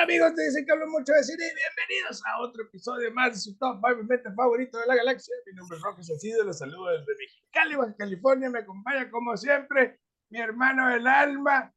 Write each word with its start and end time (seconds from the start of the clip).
Hola 0.00 0.14
amigos, 0.14 0.34
te 0.34 0.44
dicen 0.46 0.64
que 0.64 0.72
hablo 0.72 0.86
mucho 0.86 1.12
de 1.12 1.22
cine 1.22 1.44
y 1.44 1.54
bienvenidos 1.54 2.22
a 2.24 2.40
otro 2.40 2.62
episodio 2.62 3.12
más 3.12 3.32
de 3.32 3.38
su 3.38 3.58
top 3.58 3.82
5 3.86 4.02
mente 4.04 4.32
favorito 4.34 4.78
de 4.78 4.86
la 4.86 4.94
galaxia. 4.96 5.34
Mi 5.44 5.52
nombre 5.52 5.76
es 5.76 5.82
Roque 5.82 6.02
Sacido, 6.02 6.42
los 6.42 6.56
saludo 6.56 6.86
desde 6.86 7.14
Mexicali, 7.18 7.76
Baja 7.76 7.94
California. 7.98 8.48
Me 8.48 8.60
acompaña 8.60 9.10
como 9.10 9.36
siempre 9.36 10.00
mi 10.30 10.40
hermano 10.40 10.88
del 10.88 11.06
alma. 11.06 11.74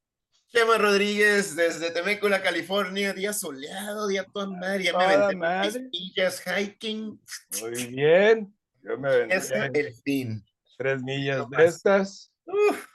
Chema 0.47 0.77
Rodríguez 0.77 1.53
desde 1.57 1.91
Temecula, 1.91 2.41
California, 2.41 3.11
día 3.11 3.33
soleado, 3.33 4.07
día 4.07 4.25
toda 4.33 4.47
madre, 4.47 4.85
ya 4.85 4.97
me 4.97 5.35
madre. 5.35 5.89
millas 5.91 6.41
hiking. 6.45 7.21
Muy 7.59 7.87
bien. 7.87 8.57
Yo 8.83 8.97
me 8.99 9.17
vendí 9.17 9.35
Es 9.35 9.51
el 9.51 9.93
fin. 10.05 10.41
tres 10.77 11.03
millas 11.03 11.39
No 11.39 11.57
de 11.57 11.65
estas. 11.65 12.31
Uf. 12.45 12.87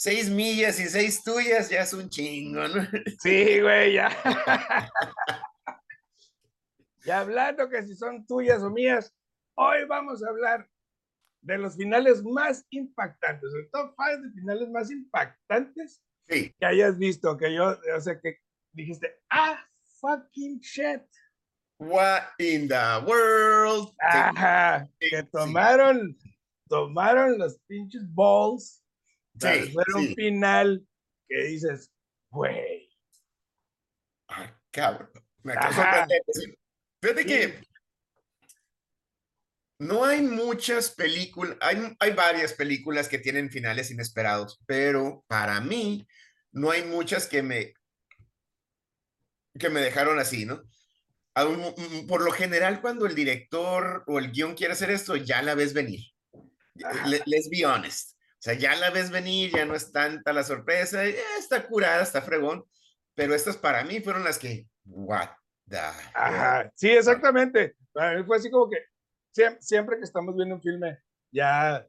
Seis 0.00 0.30
millas 0.30 0.80
y 0.80 0.88
seis 0.88 1.22
tuyas 1.22 1.68
ya 1.68 1.82
es 1.82 1.92
un 1.92 2.08
chingo, 2.08 2.66
¿no? 2.68 2.88
Sí, 3.20 3.60
güey, 3.60 3.92
ya. 3.92 4.08
ya 7.04 7.20
hablando 7.20 7.68
que 7.68 7.82
si 7.82 7.94
son 7.94 8.26
tuyas 8.26 8.62
o 8.62 8.70
mías, 8.70 9.14
hoy 9.58 9.84
vamos 9.86 10.24
a 10.24 10.30
hablar 10.30 10.66
de 11.42 11.58
los 11.58 11.76
finales 11.76 12.22
más 12.24 12.64
impactantes, 12.70 13.50
el 13.52 13.70
top 13.70 13.94
5 13.94 14.22
de 14.22 14.40
finales 14.40 14.70
más 14.70 14.90
impactantes 14.90 16.02
Sí, 16.26 16.54
que 16.58 16.64
hayas 16.64 16.96
visto, 16.96 17.36
que 17.36 17.52
yo, 17.52 17.78
o 17.94 18.00
sea, 18.00 18.18
que 18.18 18.38
dijiste, 18.72 19.20
ah, 19.28 19.62
fucking 20.00 20.60
shit. 20.60 21.02
what 21.78 22.22
in 22.38 22.68
the 22.68 23.04
world? 23.06 23.92
Ajá, 24.00 24.88
que 24.98 25.24
tomaron, 25.24 26.16
tomaron 26.70 27.38
los 27.38 27.58
pinches 27.68 28.06
balls 28.14 28.79
Sí, 29.40 29.46
hacer 29.46 29.94
un 29.96 30.06
sí. 30.08 30.14
final 30.14 30.86
que 31.28 31.44
dices, 31.44 31.90
güey. 32.30 32.88
Ah, 34.28 34.58
cabrón. 34.70 35.10
Me 35.42 35.52
acabo. 35.54 35.74
Fíjate 37.02 37.22
Sí. 37.22 37.26
que 37.28 37.62
no 39.78 40.04
hay 40.04 40.20
muchas 40.20 40.90
películas, 40.90 41.56
hay, 41.62 41.96
hay 41.98 42.12
varias 42.12 42.52
películas 42.52 43.08
que 43.08 43.18
tienen 43.18 43.50
finales 43.50 43.90
inesperados, 43.90 44.60
pero 44.66 45.24
para 45.26 45.58
mí 45.60 46.06
no 46.52 46.70
hay 46.70 46.84
muchas 46.84 47.26
que 47.26 47.42
me 47.42 47.72
que 49.58 49.68
me 49.68 49.80
dejaron 49.80 50.18
así, 50.18 50.44
¿no? 50.46 50.62
Por 52.06 52.22
lo 52.22 52.30
general, 52.32 52.80
cuando 52.80 53.06
el 53.06 53.14
director 53.14 54.04
o 54.06 54.18
el 54.18 54.30
guion 54.30 54.54
quiere 54.54 54.74
hacer 54.74 54.90
esto, 54.90 55.16
ya 55.16 55.42
la 55.42 55.54
ves 55.54 55.72
venir. 55.74 56.00
Let's 57.26 57.48
be 57.50 57.64
honest. 57.66 58.16
O 58.40 58.42
sea, 58.42 58.54
ya 58.54 58.74
la 58.76 58.88
ves 58.90 59.10
venir, 59.10 59.50
ya 59.54 59.66
no 59.66 59.74
es 59.74 59.92
tanta 59.92 60.32
la 60.32 60.42
sorpresa, 60.44 61.04
ya 61.04 61.14
está 61.38 61.66
curada, 61.68 62.02
está 62.02 62.22
fregón, 62.22 62.64
pero 63.14 63.34
estas 63.34 63.58
para 63.58 63.84
mí 63.84 64.00
fueron 64.00 64.24
las 64.24 64.38
que, 64.38 64.66
what 64.86 65.28
the? 65.68 65.76
Ajá, 65.76 66.72
sí, 66.74 66.88
exactamente. 66.90 67.76
Para 67.92 68.16
mí 68.16 68.24
fue 68.24 68.38
así 68.38 68.50
como 68.50 68.70
que 68.70 68.78
siem- 69.36 69.58
siempre, 69.60 69.98
que 69.98 70.04
estamos 70.04 70.34
viendo 70.34 70.54
un 70.54 70.62
filme, 70.62 70.98
ya 71.30 71.86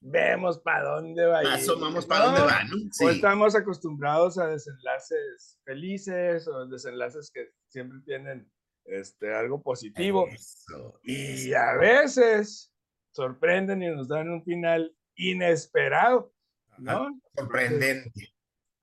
vemos 0.00 0.58
para 0.58 0.84
dónde 0.84 1.26
va. 1.26 1.40
asomamos 1.40 2.06
para 2.06 2.24
dónde 2.24 2.40
van, 2.40 2.68
¿no? 2.70 2.76
O 2.76 2.88
Sí. 2.92 3.06
estamos 3.08 3.54
acostumbrados 3.54 4.38
a 4.38 4.46
desenlaces 4.48 5.60
felices 5.64 6.48
o 6.48 6.66
desenlaces 6.66 7.30
que 7.30 7.50
siempre 7.68 7.98
tienen 8.04 8.50
este, 8.84 9.32
algo 9.34 9.62
positivo. 9.62 10.26
Eso, 10.28 10.98
Y 11.04 11.50
eso. 11.52 11.58
a 11.58 11.76
veces 11.76 12.72
sorprenden 13.14 13.82
y 13.82 13.90
nos 13.94 14.08
dan 14.08 14.28
un 14.30 14.42
final 14.42 14.92
inesperado, 15.16 16.32
¿no? 16.78 17.20
Sorprendente. 17.36 18.34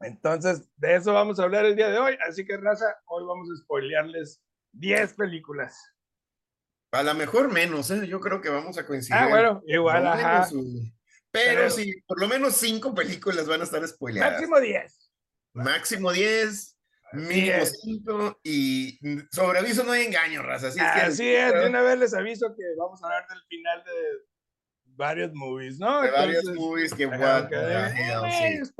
Entonces, 0.02 0.70
de 0.78 0.96
eso 0.96 1.14
vamos 1.14 1.40
a 1.40 1.44
hablar 1.44 1.66
el 1.66 1.76
día 1.76 1.90
de 1.90 1.98
hoy. 1.98 2.18
Así 2.28 2.46
que, 2.46 2.58
raza, 2.58 2.86
hoy 3.08 3.26
vamos 3.26 3.50
a 3.52 3.58
spoilearles 3.64 4.42
10 4.72 5.14
películas. 5.14 5.78
A 6.92 7.04
lo 7.04 7.14
mejor 7.14 7.52
menos, 7.52 7.92
¿eh? 7.92 8.08
Yo 8.08 8.20
creo 8.20 8.42
que 8.42 8.50
vamos 8.50 8.78
a 8.78 8.86
coincidir. 8.86 9.16
Ah, 9.22 9.28
bueno, 9.28 9.62
igual, 9.68 10.04
lo 10.04 10.10
ajá. 10.10 10.48
Pero 10.50 10.64
Pero- 11.32 11.70
sí, 11.70 11.94
por 12.08 12.20
lo 12.20 12.28
menos 12.28 12.56
cinco 12.56 12.96
películas 12.96 13.48
van 13.48 13.62
a 13.62 13.66
estar 13.66 13.86
spoileadas. 13.88 14.34
Máximo 14.34 14.60
10. 14.60 15.12
Máximo 15.54 16.12
10, 16.12 16.78
mínimo 17.14 17.58
es. 17.58 17.80
5 17.82 18.40
y 18.44 19.00
sobre 19.32 19.60
aviso 19.60 19.84
no 19.84 19.92
hay 19.92 20.06
engaño, 20.06 20.42
raza. 20.42 20.70
Así 20.70 20.80
es 20.80 20.86
que 20.94 21.02
Así 21.02 21.34
es, 21.36 21.54
de 21.54 21.68
una 21.68 21.82
vez 21.84 22.00
les 22.00 22.14
aviso 22.16 22.56
que 22.56 22.64
vamos 22.78 23.04
a 23.04 23.08
hablar 23.08 23.28
del 23.28 23.42
final 23.48 23.84
de 23.84 23.92
varios 25.00 25.34
movies, 25.34 25.80
¿no? 25.80 26.02
de 26.02 26.12
varios 26.12 26.44
movies 26.56 26.94
que 26.94 27.06
digan, 27.06 27.92
hell, 27.98 28.26
"Eh, 28.26 28.62
sí. 28.64 28.74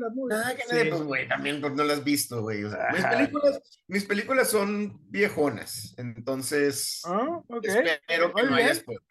las 0.00 0.12
movies. 0.14 0.38
Ah, 0.44 0.54
que 0.56 0.62
Sí. 0.62 0.88
pues, 0.88 1.02
güey, 1.02 1.28
también 1.28 1.60
pues, 1.60 1.74
no 1.74 1.84
las 1.84 1.98
has 1.98 2.04
visto, 2.04 2.40
güey. 2.42 2.64
o 2.64 2.70
sea, 2.70 2.88
mis, 2.92 3.04
películas, 3.04 3.60
mis 3.86 4.04
películas 4.06 4.48
son 4.50 4.98
viejonas, 5.10 5.94
entonces 5.98 7.02
Ah, 7.04 7.42
ok. 7.48 7.64
espero 7.66 8.32
que 8.34 8.42
muy 8.42 8.50
no 8.50 8.56
bien. 8.56 8.74
spoilers. 8.74 9.06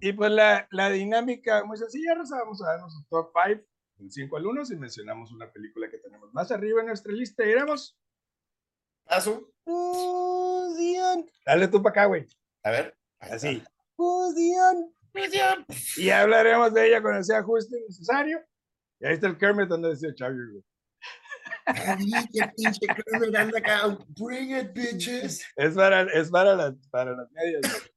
Y 0.00 0.12
pues 0.12 0.30
la, 0.32 0.66
la 0.72 0.90
dinámica 0.90 1.64
muy 1.64 1.78
sencilla, 1.78 2.14
Rosa, 2.16 2.36
vamos 2.40 2.60
a 2.62 2.66
darnos 2.72 2.94
un 2.96 3.04
top 3.06 3.30
5, 3.46 3.64
un 3.98 4.10
5 4.10 4.36
al 4.36 4.46
1, 4.46 4.64
si 4.64 4.76
mencionamos 4.76 5.30
una 5.32 5.50
película 5.52 5.88
que 5.88 5.98
tenemos 5.98 6.32
más 6.34 6.50
arriba 6.50 6.80
en 6.80 6.88
nuestra 6.88 7.12
lista, 7.12 7.44
iremos. 7.46 7.96
Paso, 9.06 9.48
Dale 11.46 11.68
tú 11.68 11.80
para 11.82 11.90
acá, 11.92 12.04
güey. 12.06 12.26
a 12.64 12.70
ver. 12.70 12.96
ahí 13.20 13.30
está. 13.56 14.93
Y 15.96 16.10
hablaremos 16.10 16.74
de 16.74 16.88
ella 16.88 17.02
cuando 17.02 17.22
sea 17.22 17.42
justo 17.42 17.76
y 17.76 17.82
necesario. 17.82 18.40
Y 19.00 19.06
ahí 19.06 19.14
está 19.14 19.26
el 19.26 19.38
Kermit 19.38 19.68
donde 19.68 19.90
decía 19.90 20.14
Charger, 20.14 20.46
güey. 20.52 20.64
Ay, 21.66 22.28
qué 22.32 22.50
pinche 22.56 22.86
Kermit 22.86 23.34
anda 23.34 23.58
acá. 23.58 23.98
Bring 24.08 24.56
it, 24.56 24.72
bitches. 24.72 25.44
Es 25.56 25.74
para, 25.74 26.02
es 26.02 26.30
para, 26.30 26.54
las, 26.54 26.74
para 26.90 27.12
las 27.12 27.30
medias. 27.32 27.90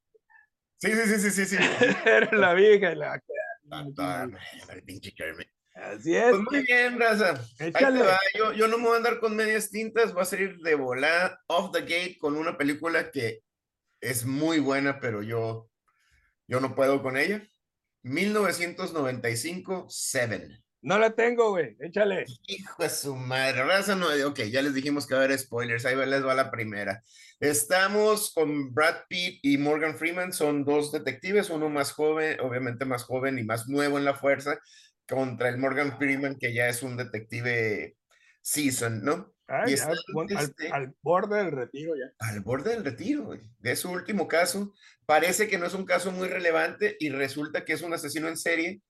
Sí, 0.78 0.92
sí, 0.92 1.02
sí, 1.06 1.20
sí, 1.20 1.32
sí, 1.32 1.46
sí. 1.46 1.58
Era 2.06 2.32
la 2.32 2.54
vieja 2.54 2.92
y 2.92 2.96
la. 2.96 3.22
El 4.70 4.84
pinche 4.84 5.14
Kermit. 5.14 5.50
Así 5.74 6.16
es. 6.16 6.32
Pues 6.32 6.42
muy 6.42 6.64
bien, 6.64 7.00
raza. 7.00 7.40
Échale. 7.60 8.02
va. 8.02 8.20
Yo, 8.36 8.54
yo 8.54 8.68
no 8.68 8.78
me 8.78 8.86
voy 8.86 8.94
a 8.94 8.98
andar 8.98 9.20
con 9.20 9.36
medias 9.36 9.70
tintas, 9.70 10.14
voy 10.14 10.24
a 10.24 10.26
salir 10.26 10.58
de 10.60 10.76
volada 10.76 11.40
off 11.48 11.72
the 11.72 11.82
gate 11.82 12.18
con 12.20 12.36
una 12.36 12.58
película 12.58 13.12
que 13.12 13.44
es 14.02 14.26
muy 14.26 14.60
buena, 14.60 15.00
pero 15.00 15.22
yo, 15.22 15.70
yo 16.48 16.60
no 16.60 16.76
puedo 16.76 17.02
con 17.02 17.18
ella. 17.18 17.48
1995, 18.04 19.88
Seven. 19.90 20.64
No 20.82 20.98
la 21.00 21.14
tengo, 21.14 21.50
güey. 21.50 21.76
Échale. 21.80 22.26
Hijo 22.48 22.82
de 22.82 22.90
su 22.90 23.16
madre, 23.16 23.64
raza 23.64 23.96
no, 23.96 24.08
ok, 24.28 24.42
ya 24.44 24.62
les 24.62 24.74
dijimos 24.74 25.06
que 25.06 25.16
va 25.16 25.22
a 25.22 25.24
haber 25.26 25.38
spoilers, 25.38 25.86
ahí 25.86 25.96
les 25.96 26.26
va 26.26 26.34
la 26.34 26.52
primera. 26.52 27.04
Estamos 27.40 28.32
con 28.34 28.74
Brad 28.74 29.06
Pitt 29.10 29.40
y 29.44 29.58
Morgan 29.58 29.98
Freeman, 29.98 30.32
son 30.32 30.64
dos 30.64 30.92
detectives, 30.92 31.50
uno 31.50 31.70
más 31.70 31.92
joven, 31.92 32.40
obviamente 32.40 32.86
más 32.86 33.04
joven 33.04 33.38
y 33.38 33.44
más 33.44 33.68
nuevo 33.68 33.98
en 33.98 34.06
la 34.06 34.14
fuerza, 34.14 34.60
contra 35.08 35.50
el 35.50 35.58
Morgan 35.58 35.98
Freeman, 35.98 36.38
que 36.38 36.54
ya 36.54 36.70
es 36.70 36.84
un 36.84 36.96
detective 36.96 37.98
season, 38.42 39.04
¿no? 39.04 39.34
Ay, 39.48 39.74
Y 39.74 40.14
pon- 40.14 40.28
al, 40.36 40.44
este- 40.46 40.70
al 40.72 40.94
borde 41.02 41.38
del 41.38 41.52
retiro 41.52 41.94
ya. 41.96 42.12
Al 42.20 42.42
borde 42.42 42.72
del 42.72 42.84
retiro, 42.84 43.24
güey, 43.26 43.40
de 43.60 43.76
su 43.76 43.90
último 43.90 44.28
caso. 44.28 44.74
Parece 45.06 45.48
que 45.48 45.58
no 45.58 45.66
es 45.66 45.74
un 45.74 45.86
caso 45.86 46.12
muy 46.12 46.28
relevante 46.28 46.98
y 47.00 47.10
resulta 47.10 47.64
que 47.64 47.74
es 47.74 47.82
un 47.82 47.94
asesino 47.94 48.28
en 48.28 48.38
serie 48.38 48.82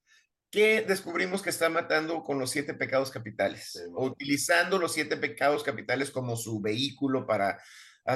que 0.49 0.81
descubrimos 0.81 1.41
que 1.41 1.49
está 1.51 1.69
matando 1.69 2.23
con 2.23 2.39
los 2.39 2.49
siete 2.49 2.73
pecados 2.73 3.11
capitales, 3.11 3.69
Sí, 3.73 3.79
bueno. 3.91 4.11
utilizando 4.11 4.79
los 4.79 4.93
siete 4.93 5.17
pecados 5.17 5.61
capitales 5.63 6.09
como 6.09 6.35
su 6.37 6.59
vehículo 6.61 7.27
para 7.27 7.61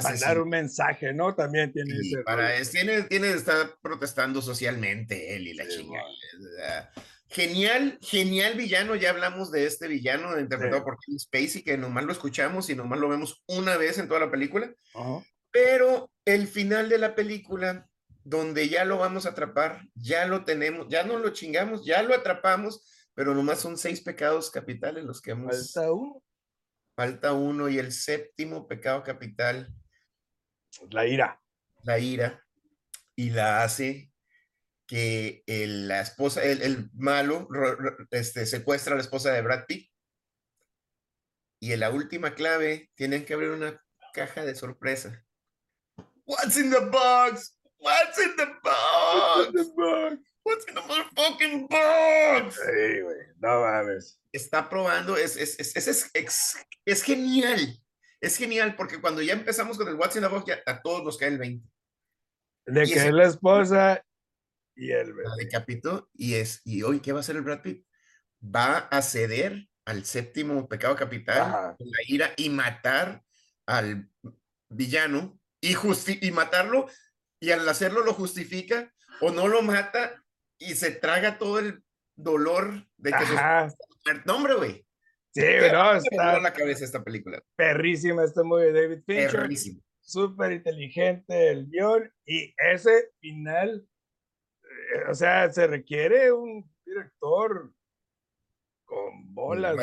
Mandar 0.02 0.40
un 0.40 0.48
mensaje, 0.48 1.12
¿no? 1.12 1.34
También 1.34 1.70
tiene 1.70 1.90
Sí, 2.00 2.14
ese. 2.14 2.22
para, 2.22 2.56
es- 2.56 2.70
tiene, 2.70 3.02
tiene, 3.02 3.28
está 3.30 3.76
protestando 3.82 4.40
socialmente 4.40 5.36
él 5.36 5.48
y 5.48 5.52
la 5.52 5.64
Sí, 5.66 5.76
chingada. 5.80 6.06
bueno. 6.38 7.02
Genial, 7.32 7.98
genial 8.02 8.54
villano. 8.56 8.94
Ya 8.94 9.10
hablamos 9.10 9.50
de 9.50 9.66
este 9.66 9.88
villano 9.88 10.38
interpretado 10.38 10.80
Sí. 10.82 10.84
por 10.84 10.98
Kevin 11.00 11.18
Spacey, 11.18 11.62
que 11.62 11.78
nomás 11.78 12.04
lo 12.04 12.12
escuchamos 12.12 12.68
y 12.70 12.74
nomás 12.76 12.98
lo 13.00 13.08
vemos 13.08 13.42
una 13.46 13.76
vez 13.76 13.98
en 13.98 14.06
toda 14.08 14.20
la 14.20 14.30
película. 14.30 14.72
Ajá. 14.94 15.24
Pero 15.50 16.10
el 16.24 16.46
final 16.46 16.88
de 16.88 16.98
la 16.98 17.14
película, 17.14 17.88
donde 18.24 18.68
ya 18.68 18.84
lo 18.84 18.98
vamos 18.98 19.26
a 19.26 19.30
atrapar, 19.30 19.82
ya 19.94 20.26
lo 20.26 20.44
tenemos, 20.44 20.86
ya 20.88 21.04
no 21.04 21.18
lo 21.18 21.30
chingamos, 21.30 21.84
ya 21.84 22.02
lo 22.02 22.14
atrapamos, 22.14 22.86
pero 23.14 23.34
nomás 23.34 23.60
son 23.60 23.76
seis 23.76 24.00
pecados 24.02 24.50
capitales 24.50 25.04
los 25.04 25.20
que 25.20 25.32
hemos. 25.32 25.72
Falta 25.74 25.92
uno. 25.92 26.22
falta 26.94 27.32
uno 27.32 27.68
y 27.70 27.78
el 27.78 27.92
séptimo 27.92 28.68
pecado 28.68 29.02
capital, 29.02 29.74
La 30.90 31.06
ira. 31.06 31.40
la 31.82 31.98
ira, 31.98 32.46
y 33.16 33.30
la 33.30 33.62
hace 33.64 34.11
que 34.92 35.42
el- 35.46 35.88
la 35.88 36.02
esposa, 36.02 36.42
el, 36.44 36.60
el 36.60 36.90
malo, 36.92 37.48
este, 38.10 38.44
secuestra 38.44 38.92
a 38.92 38.96
la 38.96 39.02
esposa 39.02 39.32
de 39.32 39.40
Brad 39.40 39.64
Pitt. 39.66 39.90
Y 41.62 41.72
en 41.72 41.80
la 41.80 41.88
última 41.90 42.34
clave 42.34 42.90
tienen 42.94 43.24
que 43.24 43.32
abrir 43.32 43.52
una 43.52 43.82
caja 44.12 44.44
de 44.44 44.54
sorpresa. 44.54 45.24
What's 46.26 46.58
in 46.58 46.70
the 46.70 46.80
box? 46.80 47.58
What's 47.78 48.18
in 48.18 48.36
the 48.36 48.46
box? 48.62 50.18
What's 50.44 50.68
in 50.68 50.74
the 50.74 50.80
motherfucking 50.82 51.68
box? 51.70 52.58
Güey. 52.58 53.26
No 53.38 53.62
mames. 53.62 54.20
Está 54.30 54.68
probando, 54.68 55.16
es, 55.16 55.36
es, 55.38 55.58
es, 55.58 55.74
es, 56.14 56.56
es, 56.84 57.02
genial. 57.02 57.78
es 58.20 58.36
genial 58.36 58.76
porque 58.76 59.00
cuando 59.00 59.22
ya 59.22 59.32
empezamos 59.32 59.78
con 59.78 59.88
el 59.88 59.94
What's 59.94 60.16
in 60.16 60.22
the 60.22 60.28
Box, 60.28 60.44
ya 60.46 60.60
a 60.66 60.82
todos 60.82 61.02
nos 61.02 61.16
cae 61.16 61.28
el 61.28 61.38
20. 61.38 61.66
De 62.66 62.84
Y 62.84 62.88
que 62.88 62.98
ese- 62.98 63.06
es 63.08 63.14
la 63.14 63.24
esposa 63.26 64.04
y 64.74 64.90
el 64.92 65.14
La 65.16 65.34
decapitó 65.38 66.08
y 66.14 66.34
es, 66.34 66.60
y 66.64 66.82
hoy, 66.82 67.00
¿qué 67.00 67.12
va 67.12 67.18
a 67.18 67.20
hacer 67.20 67.36
el 67.36 67.42
Brad 67.42 67.62
Pitt? 67.62 67.86
Va 68.44 68.78
a 68.78 69.02
ceder 69.02 69.68
al 69.84 70.04
séptimo 70.04 70.68
pecado 70.68 70.94
capital, 70.96 71.40
Ajá. 71.40 71.76
la 71.78 71.98
ira, 72.06 72.30
y 72.36 72.50
matar 72.50 73.22
al 73.66 74.08
villano 74.68 75.38
y, 75.60 75.74
justi- 75.74 76.18
y 76.22 76.30
matarlo, 76.30 76.86
y 77.40 77.50
al 77.50 77.68
hacerlo 77.68 78.04
lo 78.04 78.14
justifica, 78.14 78.92
o 79.20 79.30
no 79.30 79.48
lo 79.48 79.62
mata 79.62 80.24
y 80.58 80.74
se 80.74 80.90
traga 80.92 81.38
todo 81.38 81.58
el 81.58 81.82
dolor 82.16 82.86
de 82.96 83.10
que 83.10 83.16
Ajá. 83.16 83.68
No, 84.26 84.36
hombre, 84.36 84.54
güey. 84.54 84.72
Sí, 85.34 85.40
¿Qué 85.40 85.70
no, 85.72 85.94
está 85.94 86.38
la 86.40 86.52
cabeza 86.52 86.84
esta 86.84 87.02
película. 87.02 87.42
perrísima 87.56 88.24
este 88.24 88.42
movie 88.42 88.72
de 88.72 88.82
David 88.82 89.02
Fincher. 89.06 89.30
Perrísimo. 89.42 89.80
Súper 90.00 90.52
inteligente 90.52 91.50
el 91.50 91.68
guion 91.70 92.12
y 92.26 92.52
ese 92.58 93.10
final, 93.20 93.86
o 95.10 95.14
sea, 95.14 95.50
se 95.52 95.66
requiere 95.66 96.32
un 96.32 96.70
director 96.84 97.72
con 98.84 99.34
bolas, 99.34 99.76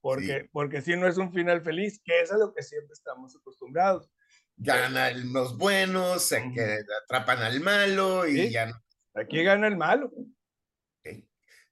porque, 0.00 0.48
porque 0.52 0.80
si 0.82 0.96
no 0.96 1.06
es 1.06 1.16
un 1.18 1.32
final 1.32 1.62
feliz, 1.62 2.00
que 2.04 2.20
es 2.20 2.32
a 2.32 2.38
lo 2.38 2.52
que 2.52 2.62
siempre 2.62 2.92
estamos 2.92 3.34
acostumbrados. 3.36 4.10
Ganan 4.56 5.32
los 5.32 5.56
buenos, 5.56 6.22
se 6.22 6.50
que 6.52 6.80
atrapan 7.04 7.38
al 7.38 7.60
malo 7.60 8.26
y 8.26 8.36
Sí. 8.36 8.50
ya 8.50 8.66
no. 8.66 8.74
Aquí 9.14 9.42
gana 9.42 9.66
el 9.66 9.76
malo. 9.76 10.12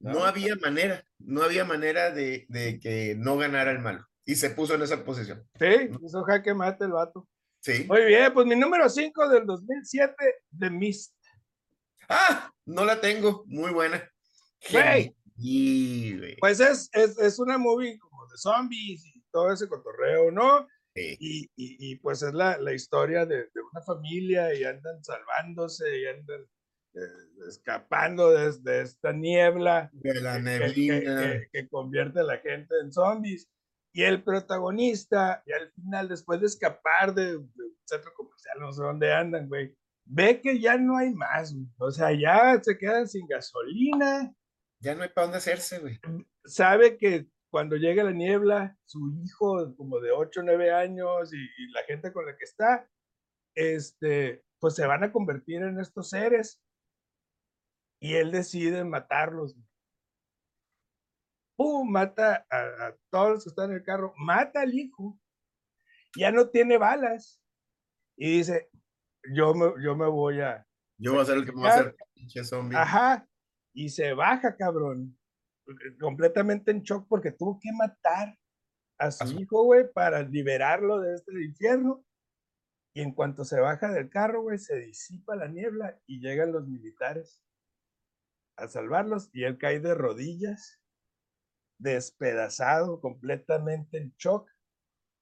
No 0.00 0.12
No. 0.14 0.24
había 0.24 0.54
manera, 0.56 1.04
no 1.18 1.42
había 1.42 1.64
manera 1.64 2.10
de, 2.12 2.46
de 2.48 2.78
que 2.80 3.14
no 3.16 3.36
ganara 3.36 3.70
el 3.72 3.80
malo. 3.80 4.06
Y 4.24 4.36
se 4.36 4.50
puso 4.50 4.74
en 4.74 4.82
esa 4.82 5.04
posición. 5.04 5.46
Sí, 5.58 5.90
hizo 6.02 6.22
jaque 6.22 6.54
mate 6.54 6.84
el 6.84 6.92
vato. 6.92 7.26
Sí. 7.60 7.84
Muy 7.88 8.04
bien, 8.04 8.32
pues 8.32 8.46
mi 8.46 8.54
número 8.56 8.88
5 8.88 9.28
del 9.28 9.44
2007, 9.44 10.14
The 10.58 10.70
Mist. 10.70 11.14
Ah, 12.08 12.50
no 12.66 12.84
la 12.84 13.00
tengo. 13.00 13.44
Muy 13.46 13.72
buena. 13.72 14.02
Güey. 14.70 15.14
Güey. 15.36 16.36
Pues 16.40 16.60
es, 16.60 16.88
es, 16.92 17.18
es 17.18 17.38
una 17.38 17.58
movie 17.58 17.98
como 17.98 18.26
de 18.26 18.36
zombies 18.38 19.04
y 19.04 19.22
todo 19.30 19.52
ese 19.52 19.68
cotorreo, 19.68 20.30
¿no? 20.30 20.66
Sí. 20.94 21.16
Y, 21.20 21.42
y, 21.54 21.92
y, 21.92 21.96
pues 21.96 22.22
es 22.22 22.34
la, 22.34 22.58
la 22.58 22.72
historia 22.72 23.24
de, 23.24 23.36
de, 23.36 23.60
una 23.72 23.82
familia 23.82 24.52
y 24.54 24.64
andan 24.64 25.04
salvándose 25.04 25.84
y 25.96 26.06
andan 26.06 26.40
eh, 26.94 27.46
escapando 27.46 28.30
de, 28.32 28.52
de, 28.62 28.82
esta 28.82 29.12
niebla 29.12 29.90
de 29.92 30.20
la 30.20 30.40
neblina 30.40 31.00
que, 31.00 31.04
que, 31.04 31.48
que, 31.52 31.68
convierte 31.68 32.20
a 32.20 32.24
la 32.24 32.38
gente 32.38 32.74
en 32.82 32.92
zombies. 32.92 33.48
Y 33.92 34.02
el 34.02 34.24
protagonista, 34.24 35.42
y 35.46 35.52
al 35.52 35.70
final, 35.72 36.08
después 36.08 36.40
de 36.40 36.46
escapar 36.46 37.14
de, 37.14 37.32
de 37.32 37.36
un 37.36 37.78
centro 37.84 38.12
comercial, 38.14 38.58
no 38.58 38.72
sé 38.72 38.82
dónde 38.82 39.12
andan, 39.12 39.48
güey, 39.48 39.74
ve 40.08 40.40
que 40.40 40.58
ya 40.58 40.76
no 40.76 40.96
hay 40.96 41.14
más, 41.14 41.54
güey. 41.54 41.66
O 41.78 41.90
sea, 41.90 42.12
ya 42.12 42.60
se 42.62 42.76
quedan 42.78 43.06
sin 43.08 43.26
gasolina. 43.26 44.34
Ya 44.80 44.94
no 44.94 45.02
hay 45.02 45.10
para 45.10 45.26
dónde 45.26 45.38
hacerse, 45.38 45.78
güey. 45.80 46.00
Sabe 46.44 46.96
que 46.96 47.28
cuando 47.50 47.76
llega 47.76 48.04
la 48.04 48.12
niebla, 48.12 48.76
su 48.84 49.10
hijo 49.22 49.74
como 49.76 50.00
de 50.00 50.10
8 50.10 50.40
o 50.40 50.42
9 50.42 50.72
años 50.72 51.32
y, 51.32 51.36
y, 51.36 51.70
la 51.72 51.82
gente 51.84 52.12
con 52.12 52.26
la 52.26 52.36
que 52.36 52.44
está, 52.44 52.88
este, 53.54 54.44
pues 54.60 54.74
se 54.74 54.86
van 54.86 55.04
a 55.04 55.12
convertir 55.12 55.62
en 55.62 55.78
estos 55.78 56.10
seres. 56.10 56.62
Y 58.00 58.14
él 58.14 58.30
decide 58.30 58.84
matarlos. 58.84 59.56
¡Pum! 61.56 61.90
Mata 61.90 62.46
a, 62.50 62.58
a, 62.58 62.96
todos 63.10 63.30
los 63.30 63.44
que 63.44 63.50
están 63.50 63.70
en 63.70 63.78
el 63.78 63.82
carro, 63.82 64.14
mata 64.16 64.60
al 64.60 64.74
hijo, 64.74 65.18
ya 66.16 66.30
no 66.30 66.48
tiene 66.50 66.78
balas. 66.78 67.42
Y 68.16 68.38
dice, 68.38 68.70
yo 69.34 69.54
me, 69.54 69.72
yo 69.82 69.96
me 69.96 70.06
voy 70.06 70.40
a... 70.40 70.66
Yo 70.98 71.12
voy 71.12 71.22
a 71.22 71.24
ser 71.24 71.38
el 71.38 71.46
que 71.46 71.52
me 71.52 71.62
va 71.62 71.68
a 71.68 71.74
hacer 71.74 71.96
pinche 72.14 72.44
zombie. 72.44 72.76
Ajá. 72.76 73.26
Y 73.72 73.88
se 73.88 74.12
baja, 74.12 74.56
cabrón 74.56 75.18
completamente 76.00 76.70
en 76.70 76.82
shock 76.82 77.06
porque 77.08 77.32
tuvo 77.32 77.58
que 77.60 77.72
matar 77.72 78.36
a 78.98 79.10
su, 79.10 79.24
a 79.24 79.26
su... 79.26 79.40
hijo, 79.40 79.64
güey, 79.64 79.90
para 79.92 80.22
liberarlo 80.22 81.00
de 81.00 81.14
este 81.14 81.32
infierno. 81.44 82.04
Y 82.94 83.02
en 83.02 83.12
cuanto 83.12 83.44
se 83.44 83.60
baja 83.60 83.92
del 83.92 84.08
carro, 84.08 84.42
güey, 84.42 84.58
se 84.58 84.76
disipa 84.76 85.36
la 85.36 85.46
niebla 85.46 86.00
y 86.06 86.20
llegan 86.20 86.52
los 86.52 86.66
militares 86.66 87.42
a 88.56 88.66
salvarlos 88.66 89.30
y 89.32 89.44
él 89.44 89.56
cae 89.56 89.78
de 89.78 89.94
rodillas, 89.94 90.80
despedazado, 91.78 93.00
completamente 93.00 93.98
en 93.98 94.14
shock. 94.16 94.50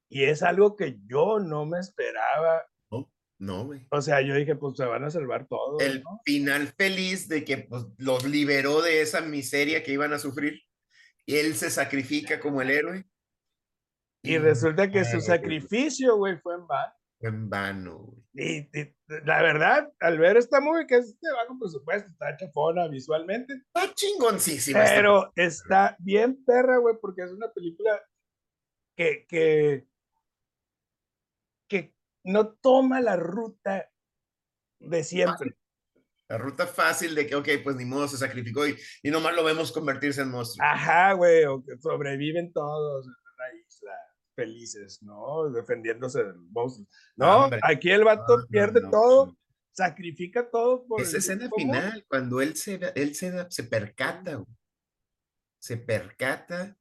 Y 0.08 0.25
es 0.25 0.42
algo 0.42 0.76
que 0.76 1.00
yo 1.06 1.40
no 1.40 1.66
me 1.66 1.81
esperaba. 1.81 2.64
No, 3.38 3.67
güey. 3.67 3.87
O 3.91 4.00
sea, 4.00 4.23
yo 4.23 4.35
dije, 4.35 4.56
pues 4.56 4.77
se 4.77 4.85
van 4.87 5.05
a 5.05 5.11
salvar 5.11 5.47
todos. 5.47 5.83
El 5.83 6.03
¿no? 6.03 6.21
final 6.25 6.69
feliz 6.69 7.29
de 7.29 7.44
que 7.44 7.59
pues, 7.59 7.85
los 7.99 8.25
liberó 8.25 8.81
de 8.81 9.03
esa 9.03 9.21
miseria 9.21 9.83
que 9.83 9.93
iban 9.93 10.12
a 10.12 10.19
sufrir. 10.19 10.62
Y 11.27 11.37
él 11.37 11.55
se 11.55 11.71
sacrifica 11.71 12.41
como 12.41 12.62
el 12.62 12.71
héroe. 12.71 13.05
Y, 14.23 14.38
resulta 14.38 14.91
que 14.91 15.05
su 15.05 15.21
sacrificio, 15.21 16.17
güey, 16.17 16.38
fue 16.38 16.55
en 16.55 16.67
vano. 16.67 16.93
En 17.21 17.50
vano, 17.50 17.99
güey. 17.99 18.27
Y, 18.38 18.79
y, 18.79 18.94
la 19.25 19.43
verdad, 19.43 19.91
al 20.00 20.19
ver 20.19 20.37
esta 20.37 20.61
movie, 20.61 20.87
que 20.87 20.97
es 20.97 21.19
de 21.21 21.33
bajo 21.33 21.59
presupuesto, 21.59 22.11
está 22.11 22.37
chafona 22.37 22.88
visualmente. 22.88 23.55
Está 23.55 23.94
chingoncísima. 23.94 24.85
Pero 24.85 25.33
está 25.37 25.97
bien 25.99 26.44
perra, 26.44 26.79
güey, 26.79 26.97
porque 27.00 27.23
es 27.23 27.33
una 27.33 27.50
película 27.53 28.00
que, 28.97 29.27
que 29.29 29.87
no 32.26 32.49
toma 32.49 33.00
la 33.00 33.17
ruta 33.17 33.88
de 34.81 35.05
siempre. 35.05 35.56
La 36.28 36.38
ruta 36.38 36.67
fácil 36.67 37.14
de 37.14 37.26
que, 37.26 37.37
ok, 37.37 37.49
pues 37.62 37.76
ni 37.76 37.84
modo, 37.84 38.08
se 38.08 38.17
sacrificó 38.17 38.67
y, 38.67 38.76
y 39.02 39.11
nomás 39.11 39.34
lo 39.37 39.44
vemos 39.44 39.70
convertirse 39.70 40.23
en 40.23 40.31
monstruo. 40.31 40.67
Ajá, 40.67 41.12
güey, 41.12 41.44
sobreviven 41.81 42.52
todos 42.52 43.06
en 43.06 43.12
una 43.12 43.61
isla 43.64 43.93
felices, 44.34 45.02
¿no? 45.02 45.50
Defendiéndose 45.50 46.25
del 46.25 46.34
monstruo. 46.34 46.87
No, 47.14 47.49
aquí 47.62 47.90
el 47.90 48.02
vato 48.02 48.38
no, 48.38 48.46
pierde 48.49 48.81
no, 48.81 48.90
todo, 48.90 49.37
sacrifica 49.70 50.50
todo 50.50 50.84
por 50.84 51.00
Esa 51.00 51.19
escena 51.19 51.49
final, 51.56 52.05
cuando 52.08 52.40
él 52.40 52.56
se, 52.56 52.81
él 52.96 53.14
se, 53.14 53.49
se 53.49 53.62
percata, 53.62 54.34
güey. 54.34 54.56
Se 55.58 55.76
percata. 55.76 56.76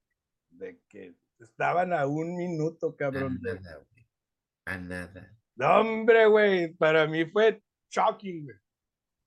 De 0.50 0.82
que 0.88 1.16
estaban 1.40 1.94
a 1.94 2.08
un 2.08 2.36
minuto, 2.36 2.96
cabrón. 2.96 3.40
A 4.66 4.78
nada. 4.78 5.32
No, 5.56 5.80
hombre, 5.80 6.26
güey, 6.26 6.74
para 6.74 7.08
mí 7.08 7.26
fue 7.26 7.62
shocking, 7.90 8.46
güey. 8.46 8.58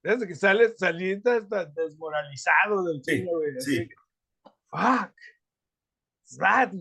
Desde 0.02 0.26
que 0.26 0.35
sale, 0.35 0.76
salí 0.76 1.12
hasta 1.25 1.64
desmoralizado 1.66 2.85
del 2.85 3.02
sí, 3.02 3.18
cine, 3.18 3.30
güey. 3.30 3.61
Sí. 3.61 3.88
Fuck. 4.71 5.14
That, 6.38 6.73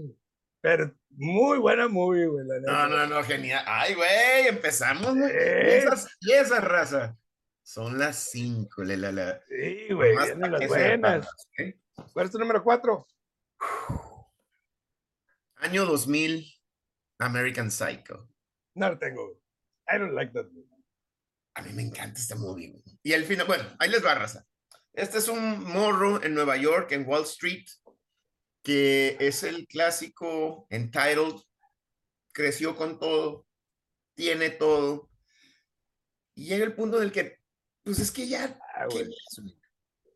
pero 0.62 0.94
muy 1.12 1.58
buena 1.58 1.88
movie, 1.88 2.28
güey. 2.28 2.46
No, 2.66 2.88
no, 2.90 3.08
no, 3.08 3.24
genial. 3.24 3.64
Ay, 3.66 3.96
güey, 3.96 4.48
empezamos, 4.48 5.16
güey. 5.16 5.32
Esas, 5.34 6.08
y 6.20 6.34
esa 6.34 6.60
raza. 6.60 7.18
Son 7.64 7.98
las 7.98 8.16
cinco, 8.32 8.84
la, 8.84 8.96
la, 8.98 9.12
la. 9.12 9.42
Sí, 9.48 9.94
güey, 9.94 10.16
vienen 10.18 10.52
las 10.52 10.68
buenas. 10.68 11.28
¿eh? 11.58 11.80
¿Cuál 12.14 12.26
es 12.26 12.32
tu 12.32 12.40
número 12.40 12.64
cuatro? 12.64 13.08
Año 15.56 15.86
2000, 15.86 16.46
American 17.20 17.72
Psycho. 17.72 18.30
No 18.78 18.90
lo 18.90 19.00
tengo. 19.00 19.42
I 19.92 19.98
don't 19.98 20.14
like 20.14 20.32
that 20.34 20.46
movie. 20.52 20.70
A 21.56 21.64
mí 21.64 21.74
me 21.74 21.82
encanta 21.82 22.20
esta 22.20 22.36
movie. 22.36 22.76
Y 23.02 23.14
al 23.14 23.24
final, 23.24 23.48
bueno, 23.48 23.64
ahí 23.80 23.90
les 23.90 24.06
va, 24.06 24.14
raza. 24.14 24.46
Este 24.94 25.18
es 25.18 25.28
un 25.28 25.64
morro 25.64 26.24
en 26.24 26.36
Nueva 26.36 26.58
York, 26.58 26.92
en 26.92 27.08
Wall 27.08 27.24
Street, 27.24 27.66
que 28.62 29.18
es 29.20 29.42
el 29.42 29.66
clásico 29.68 30.68
Entitled, 30.70 31.42
creció 32.32 32.76
con 32.76 33.00
todo, 33.00 33.48
tiene 34.14 34.52
todo. 34.52 35.10
Y 36.36 36.46
llega 36.46 36.64
el 36.64 36.76
punto 36.76 36.98
en 36.98 37.04
el 37.06 37.12
que, 37.12 37.40
pues 37.84 37.98
es 37.98 38.12
que 38.12 38.28
ya, 38.28 38.60
ah, 38.76 38.86
¿qué 38.90 39.08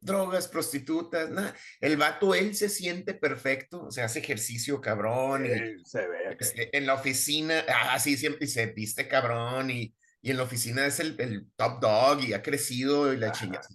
drogas, 0.01 0.47
prostitutas, 0.47 1.29
nada. 1.29 1.55
El 1.79 1.95
vato, 1.95 2.33
él 2.33 2.55
se 2.55 2.67
siente 2.67 3.13
perfecto, 3.13 3.85
o 3.85 3.91
sea, 3.91 4.05
hace 4.05 4.19
ejercicio 4.19 4.81
cabrón. 4.81 5.45
Sí, 5.45 5.51
y, 5.51 5.85
se 5.85 6.07
ve. 6.07 6.37
Este, 6.39 6.75
en 6.75 6.87
la 6.87 6.95
oficina, 6.95 7.59
así 7.91 8.15
ah, 8.15 8.17
siempre 8.17 8.47
se 8.47 8.65
viste 8.67 9.07
cabrón 9.07 9.69
y, 9.69 9.95
y 10.21 10.31
en 10.31 10.37
la 10.37 10.43
oficina 10.43 10.85
es 10.85 10.99
el, 10.99 11.15
el, 11.19 11.47
top 11.55 11.79
dog 11.79 12.23
y 12.23 12.33
ha 12.33 12.41
crecido 12.41 13.13
y 13.13 13.17
la 13.17 13.31
chingada. 13.31 13.67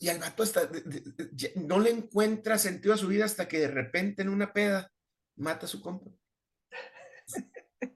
Y 0.00 0.08
al 0.08 0.18
vato 0.18 0.42
hasta, 0.42 0.66
de, 0.66 0.80
de, 0.80 1.02
de, 1.30 1.52
no 1.56 1.78
le 1.78 1.90
encuentra 1.90 2.56
sentido 2.58 2.94
a 2.94 2.98
su 2.98 3.08
vida 3.08 3.24
hasta 3.24 3.48
que 3.48 3.58
de 3.58 3.68
repente 3.68 4.22
en 4.22 4.28
una 4.28 4.52
peda 4.52 4.90
mata 5.36 5.66
a 5.66 5.68
su 5.68 5.82
compa. 5.82 6.10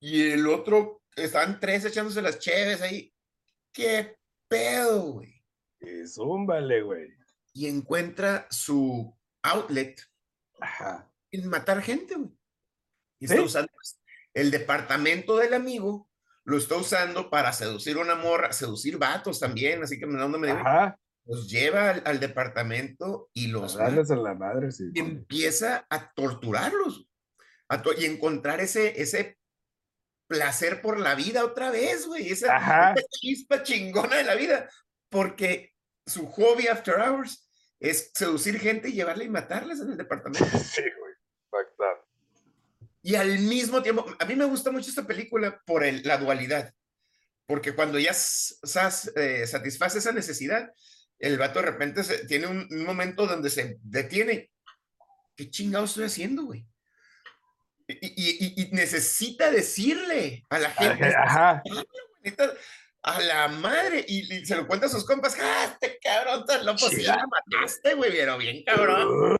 y 0.00 0.30
el 0.30 0.46
otro, 0.48 1.02
estaban 1.14 1.60
tres 1.60 1.84
echándose 1.84 2.22
las 2.22 2.38
cheves 2.38 2.80
ahí. 2.80 3.12
¿Qué 3.72 4.16
pedo, 4.48 5.12
güey? 5.12 5.39
Y 5.80 6.06
zúmbale, 6.06 6.82
güey. 6.82 7.08
Y 7.52 7.66
encuentra 7.66 8.46
su 8.50 9.16
outlet 9.42 10.00
Ajá. 10.60 11.10
en 11.30 11.48
matar 11.48 11.82
gente, 11.82 12.14
güey. 12.14 12.30
Y 13.18 13.26
está 13.26 13.42
usando 13.42 13.70
pues, 13.72 14.00
el 14.34 14.50
departamento 14.50 15.36
del 15.36 15.54
amigo, 15.54 16.08
lo 16.44 16.56
está 16.56 16.76
usando 16.76 17.28
para 17.28 17.52
seducir 17.52 17.98
una 17.98 18.14
morra, 18.14 18.52
seducir 18.52 18.96
vatos 18.98 19.40
también, 19.40 19.82
así 19.82 19.98
que 19.98 20.06
no 20.06 20.28
me 20.28 20.54
los 21.26 21.50
lleva 21.50 21.90
al, 21.90 22.18
departamento 22.18 23.28
y 23.34 23.48
los 23.48 23.76
a 23.76 23.90
la 23.90 24.34
madre, 24.34 24.70
empieza 24.94 25.86
a 25.90 26.12
torturarlos 26.12 27.06
y 27.98 28.04
encontrar 28.04 28.60
ese, 28.60 29.00
ese 29.00 29.38
placer 30.26 30.80
por 30.82 30.98
la 30.98 31.14
vida 31.14 31.44
otra 31.44 31.70
vez, 31.70 32.06
güey, 32.06 32.30
esa, 32.30 32.94
chispa 33.10 33.62
chingona 33.62 34.16
de 34.16 34.24
la 34.24 34.34
vida, 34.34 34.68
porque 35.08 35.69
su 36.10 36.26
hobby 36.26 36.66
after 36.66 36.96
hours 37.00 37.48
es 37.78 38.10
seducir 38.14 38.58
gente 38.58 38.88
y 38.88 38.92
llevarla 38.92 39.24
y 39.24 39.28
matarles 39.28 39.80
en 39.80 39.92
el 39.92 39.96
departamento. 39.96 40.44
Sí, 40.58 40.82
güey, 40.82 41.14
Y 43.02 43.14
al 43.14 43.38
mismo 43.38 43.82
tiempo, 43.82 44.04
a 44.18 44.24
mí 44.24 44.34
me 44.34 44.44
gusta 44.44 44.70
mucho 44.70 44.90
esta 44.90 45.06
película 45.06 45.62
por 45.64 45.84
el, 45.84 46.02
la 46.02 46.18
dualidad, 46.18 46.74
porque 47.46 47.74
cuando 47.74 47.98
ya 47.98 48.12
eh, 48.12 49.46
satisface 49.46 49.98
esa 49.98 50.12
necesidad, 50.12 50.72
el 51.18 51.38
vato 51.38 51.60
de 51.60 51.66
repente 51.66 52.02
tiene 52.26 52.46
un, 52.46 52.84
momento 52.84 53.26
donde 53.26 53.50
se 53.50 53.78
detiene. 53.82 54.50
¿Qué 55.36 55.50
chingado 55.50 55.84
estoy 55.84 56.04
haciendo, 56.04 56.44
güey? 56.44 56.66
Y, 57.88 58.68
necesita 58.72 59.50
decirle 59.50 60.44
a 60.48 60.58
la 60.58 60.70
gente. 60.70 61.14
A 63.02 63.20
la 63.20 63.48
madre. 63.48 64.04
Y, 64.06 64.44
se 64.44 64.56
lo 64.56 64.66
cuenta 64.66 64.86
a 64.86 64.90
sus 64.90 65.04
compas. 65.04 65.36
¡Ah, 65.40 65.70
este 65.72 65.98
cabrón 66.02 66.44
tan 66.46 66.64
loco! 66.66 66.88
Sí, 66.88 67.02
la 67.02 67.26
mataste, 67.26 67.94
güey, 67.94 68.12
pero 68.12 68.38
bien 68.38 68.62
cabrón. 68.64 69.38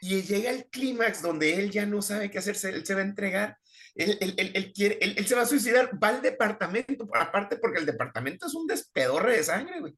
y 0.00 0.22
llega 0.22 0.50
el 0.50 0.66
clímax 0.66 1.22
donde 1.22 1.54
él 1.54 1.70
ya 1.70 1.86
no 1.86 2.02
sabe 2.02 2.30
qué 2.30 2.38
hacerse. 2.38 2.70
Él 2.70 2.86
se 2.86 2.94
va 2.94 3.00
a 3.00 3.04
entregar 3.04 3.58
él, 3.96 4.34
él, 4.36 4.72
quiere, 4.74 4.98
él, 5.00 5.26
se 5.26 5.34
va 5.34 5.42
a 5.42 5.46
suicidar, 5.46 5.90
va 6.02 6.08
al 6.08 6.22
departamento, 6.22 7.08
aparte 7.14 7.56
porque 7.56 7.78
el 7.78 7.86
departamento 7.86 8.46
es 8.46 8.54
un 8.54 8.66
despedorre 8.66 9.38
de 9.38 9.42
sangre, 9.42 9.80
güey. 9.80 9.94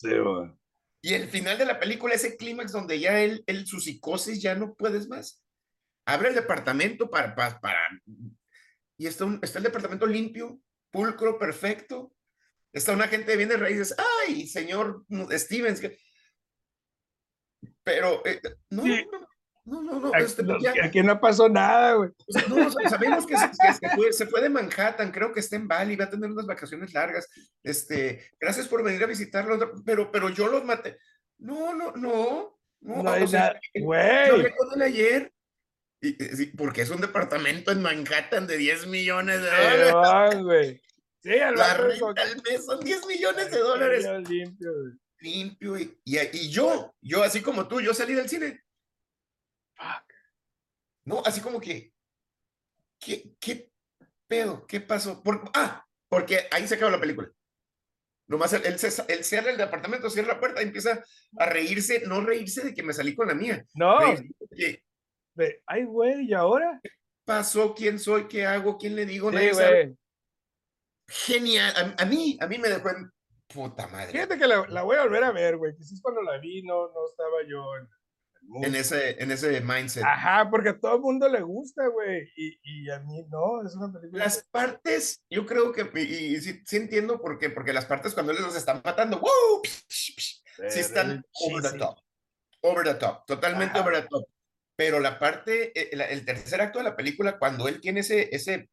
Y 1.03 1.15
el 1.15 1.29
final 1.29 1.59
de 1.59 1.65
la 1.65 1.81
película, 1.81 2.15
ese 2.15 2.37
clímax 2.37 2.73
donde 2.73 3.01
ya 3.01 3.21
él, 3.21 3.43
él, 3.47 3.67
su 3.67 3.81
psicosis 3.81 4.41
ya 4.41 4.55
no 4.55 4.75
puedes 4.75 5.09
más. 5.09 5.43
Abre 6.07 6.29
el 6.29 6.35
departamento 6.37 7.11
para, 7.11 7.35
para, 7.35 7.61
para 7.61 7.79
y 8.97 9.07
está, 9.07 9.25
un, 9.25 9.39
está 9.43 9.59
el 9.59 9.65
departamento 9.65 10.07
limpio, 10.07 10.61
pulcro, 10.91 11.39
perfecto. 11.39 12.13
Está 12.73 12.93
una 12.93 13.09
gente 13.09 13.31
de 13.31 13.37
bienes 13.37 13.61
raíces, 13.61 13.95
ay, 14.27 14.47
señor 14.47 15.05
Stevens, 15.33 15.81
pero 17.83 18.23
eh, 18.27 18.41
no, 18.71 18.85
no, 18.85 19.29
no, 19.65 19.83
no, 19.83 20.01
no. 20.01 20.15
Este, 20.15 20.45
pues 20.45 20.63
aquí 20.83 21.03
no 21.03 21.19
pasó 21.21 21.49
nada, 21.49 21.95
güey. 21.95 22.11
no, 22.49 22.71
sabemos 22.71 23.27
que, 23.27 23.37
se, 24.13 24.27
fue, 24.27 24.43
de 24.43 24.51
Manhattan, 24.51 25.11
creo 25.11 25.33
que 25.33 25.41
está 25.41 25.57
en 25.57 25.69
Bali, 25.69 25.97
va 25.97 26.05
a 26.05 26.11
tener 26.11 26.31
unas 26.31 26.47
vacaciones 26.47 26.93
largas. 26.93 27.29
Este, 27.63 28.31
gracias 28.39 28.69
por 28.69 28.83
venir 28.83 29.03
a 29.03 29.07
visitarlo, 29.07 29.59
pero, 29.85 30.11
pero 30.11 30.29
yo 30.29 30.49
los 30.49 30.65
maté. 30.65 30.99
No, 31.39 31.75
no, 31.75 31.93
no. 31.93 32.59
No, 32.81 33.03
no 33.03 33.11
güey. 33.81 34.29
Yo 34.29 34.35
hablé 34.35 34.55
con 34.57 34.69
él 34.75 34.83
ayer. 34.83 35.33
Y, 36.01 36.47
porque 36.57 36.83
es 36.83 36.91
un 36.91 37.01
departamento 37.01 37.73
en 37.73 37.83
Manhattan 37.83 38.47
de 38.47 38.57
10 38.57 38.87
millones 38.87 39.43
de 39.43 39.51
dólares. 39.51 40.43
güey. 40.43 40.83
Sí, 41.21 41.31
La 41.57 41.75
renta 41.75 42.23
al 42.23 42.43
mes 42.43 42.65
son 42.65 42.81
10 42.81 43.07
millones 43.07 43.51
de 43.51 43.59
dólares. 43.59 44.07
Limpio, 44.29 44.71
Limpio. 45.19 45.79
Y, 45.79 45.99
y, 46.05 46.19
y 46.33 46.51
yo, 46.51 46.95
yo 47.01 47.23
así 47.23 47.43
como 47.43 47.67
tú, 47.67 47.81
yo 47.81 47.93
salí 47.93 48.15
del 48.15 48.29
cine 48.29 48.63
no, 51.05 51.23
así 51.25 51.41
como 51.41 51.59
que, 51.59 51.95
¿qué, 53.01 53.35
qué 53.41 53.71
pedo? 54.27 54.67
¿Qué 54.67 54.81
pasó? 54.81 55.23
Por, 55.23 55.51
ah, 55.55 55.87
porque 56.07 56.47
ahí 56.51 56.69
se 56.69 56.75
acaba 56.75 56.91
la 56.91 57.01
película. 57.01 57.31
Nomás 58.27 58.53
él, 58.53 58.63
él, 58.67 59.25
cierra 59.25 59.51
el 59.51 59.57
departamento, 59.57 60.11
cierra 60.11 60.35
la 60.35 60.41
puerta 60.41 60.61
y 60.61 60.67
empieza 60.67 61.03
a 61.39 61.47
reírse, 61.47 62.03
no 62.07 62.21
reírse 62.21 62.63
de 62.63 62.75
que 62.75 62.83
me 62.83 62.93
salí 62.93 63.15
con 63.15 63.29
la 63.29 63.35
mía. 63.35 63.65
No. 63.75 63.99
Ay, 65.67 65.85
güey, 65.85 66.27
¿y 66.27 66.35
ahora? 66.35 66.81
¿Qué 66.83 66.91
pasó? 67.25 67.75
¿Quién 67.75 67.99
soy? 67.99 68.29
¿Qué 68.29 68.47
hago? 68.47 68.79
¿Quién 68.79 68.97
le 68.97 69.07
digo? 69.07 69.31
Genial. 71.09 71.95
A, 71.99 72.05
mí, 72.05 72.39
a 72.41 72.47
mí 72.47 72.59
me 72.59 72.69
dejó 72.69 72.91
en 72.91 73.11
puta 73.47 73.87
madre. 73.87 74.13
Fíjate 74.13 74.39
que 74.39 74.47
la, 74.47 74.67
la, 74.69 74.83
voy 74.83 74.97
a 74.97 75.03
volver 75.03 75.25
a 75.25 75.33
ver, 75.33 75.57
güey. 75.57 75.75
Quizás 75.75 76.01
cuando 76.03 76.23
la 76.23 76.39
vi 76.39 76.63
no, 76.63 76.89
no 76.89 77.09
estaba 77.09 77.43
yo 77.49 77.65
en, 77.77 77.89
en 78.65 78.75
ese, 78.75 79.23
en 79.23 79.31
ese 79.31 79.61
mindset. 79.61 80.05
Ajá, 80.05 80.49
porque 80.51 80.71
a 80.71 80.79
todo 80.79 80.97
el 80.97 81.01
mundo 81.01 81.29
le 81.29 81.41
gusta, 81.43 81.87
güey. 81.89 82.31
Y, 82.37 82.59
y, 82.63 82.91
a 82.91 82.99
mí 83.01 83.25
no, 83.29 83.67
es 83.67 83.75
una 83.75 83.93
película. 83.93 84.25
Las 84.25 84.45
partes, 84.51 85.23
yo 85.31 85.47
creo 85.47 85.73
que, 85.73 85.83
y, 86.01 86.41
sí, 86.41 86.63
entiendo 86.73 87.21
por 87.21 87.39
qué, 87.39 87.51
porque 87.51 87.73
las 87.73 87.87
partes 87.87 88.15
cuando 88.15 88.33
él 88.33 88.39
los 88.41 88.57
están 88.57 88.81
matando, 88.85 89.19
¡wow! 89.19 89.63
sí 89.89 90.81
están 90.81 91.25
over 91.33 91.73
the 91.73 91.79
top. 91.79 91.99
Over 92.61 92.85
the 92.85 92.95
top, 92.95 93.25
totalmente 93.27 93.79
over 93.79 93.95
the 93.95 94.09
top. 94.09 94.25
Pero 94.79 95.01
la 95.01 95.19
parte, 95.19 95.73
eh, 95.79 95.91
el, 95.91 96.25
tercer 96.25 96.61
acto 96.61 96.79
de 96.79 96.85
la 96.85 96.97
película, 96.97 97.39
cuando 97.39 97.67
él 97.67 97.81
tiene 97.81 98.01
ese, 98.01 98.29
ese, 98.35 98.71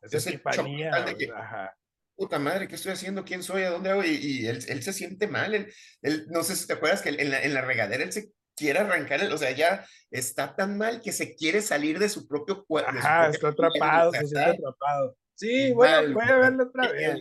ese 0.00 0.30
de 0.30 1.16
que, 1.18 1.30
ajá 1.30 1.76
puta 2.16 2.38
madre, 2.38 2.68
¿qué 2.68 2.76
estoy 2.76 2.92
haciendo? 2.92 3.24
¿Quién 3.24 3.42
soy? 3.42 3.62
¿A 3.62 3.70
dónde 3.70 3.90
hago? 3.90 4.04
Y, 4.04 4.46
él, 4.46 4.64
él, 4.68 4.82
se 4.82 4.92
siente 4.92 5.26
mal. 5.26 5.54
Él, 5.54 5.72
él, 6.02 6.26
no 6.30 6.42
sé 6.42 6.56
si 6.56 6.66
te 6.66 6.74
acuerdas 6.74 7.02
que 7.02 7.10
en 7.10 7.30
la, 7.30 7.42
en 7.42 7.54
la 7.54 7.62
regadera 7.62 8.02
él 8.02 8.12
se 8.12 8.30
quiere 8.56 8.78
arrancar, 8.78 9.20
el, 9.20 9.32
o 9.32 9.38
sea, 9.38 9.50
ya 9.50 9.84
está 10.10 10.54
tan 10.54 10.78
mal 10.78 11.00
que 11.00 11.12
se 11.12 11.34
quiere 11.34 11.60
salir 11.60 11.98
de 11.98 12.08
su 12.08 12.28
propio 12.28 12.64
cuerpo. 12.64 12.90
Ajá, 12.90 13.28
está 13.28 13.48
atrapado, 13.48 14.12
se 14.12 14.26
siente 14.26 14.50
atrapado. 14.50 15.16
Sí, 15.34 15.72
bueno, 15.72 16.14
voy 16.14 16.28
a 16.28 16.36
verlo 16.36 16.64
otra 16.64 16.92
vez. 16.92 17.18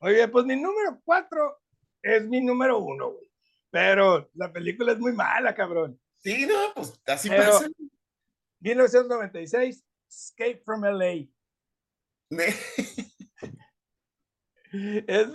Muy 0.00 0.14
bien, 0.14 0.30
pues 0.30 0.44
mi 0.44 0.56
número 0.56 1.00
cuatro 1.04 1.60
es 2.02 2.26
mi 2.26 2.40
número 2.40 2.78
uno, 2.78 3.12
güey. 3.12 3.30
Pero 3.70 4.28
la 4.34 4.52
película 4.52 4.92
es 4.92 4.98
muy 4.98 5.12
mala, 5.12 5.54
cabrón. 5.54 5.98
Sí, 6.24 6.46
no, 6.46 6.72
pues 6.74 6.98
así 7.06 7.28
pasa. 7.28 7.68
1996, 8.60 9.84
Escape 10.08 10.62
from 10.64 10.82
LA. 10.84 11.26
Es, 15.06 15.28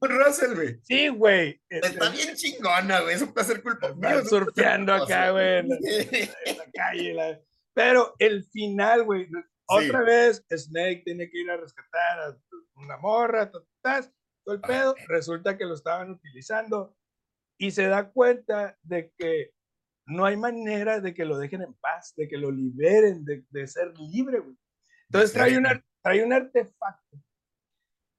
Con 0.00 0.10
el 0.10 0.24
Russell, 0.24 0.54
güey. 0.54 0.80
Sí, 0.82 1.06
güey. 1.06 1.62
Está 1.68 2.10
bien 2.10 2.34
chingona, 2.34 3.02
güey. 3.02 3.14
Eso 3.14 3.32
puede 3.32 3.46
ser 3.46 3.62
culpa 3.62 3.94
mía. 3.94 4.24
surfeando 4.24 4.92
acá, 4.94 5.30
güey. 5.30 5.58
En, 5.58 5.68
la 5.68 5.76
calle. 6.74 7.40
Pero 7.72 8.16
el 8.18 8.44
final, 8.46 9.04
güey. 9.04 9.28
Otra 9.66 10.02
vez, 10.02 10.44
Snake 10.50 11.02
tiene 11.04 11.30
que 11.30 11.38
ir 11.38 11.50
a 11.50 11.56
rescatar 11.56 12.18
a 12.18 12.36
una 12.74 12.96
morra, 12.96 13.48
todo 13.50 13.64
el 14.46 14.60
pedo. 14.60 14.96
Resulta 15.06 15.56
que 15.56 15.66
lo 15.66 15.74
estaban 15.74 16.10
utilizando 16.10 16.96
y 17.56 17.70
se 17.70 17.86
da 17.86 18.10
cuenta 18.10 18.76
de 18.82 19.12
que 19.16 19.53
no 20.06 20.24
hay 20.24 20.36
manera 20.36 21.00
de 21.00 21.14
que 21.14 21.24
lo 21.24 21.38
dejen 21.38 21.62
en 21.62 21.74
paz, 21.74 22.14
de 22.16 22.28
que 22.28 22.36
lo 22.36 22.50
liberen, 22.50 23.24
de, 23.24 23.44
de 23.50 23.66
ser 23.66 23.92
libre, 23.98 24.40
güey. 24.40 24.56
Entonces 25.08 25.32
trae, 25.32 25.56
una, 25.56 25.82
trae 26.02 26.24
un 26.24 26.32
artefacto 26.32 27.18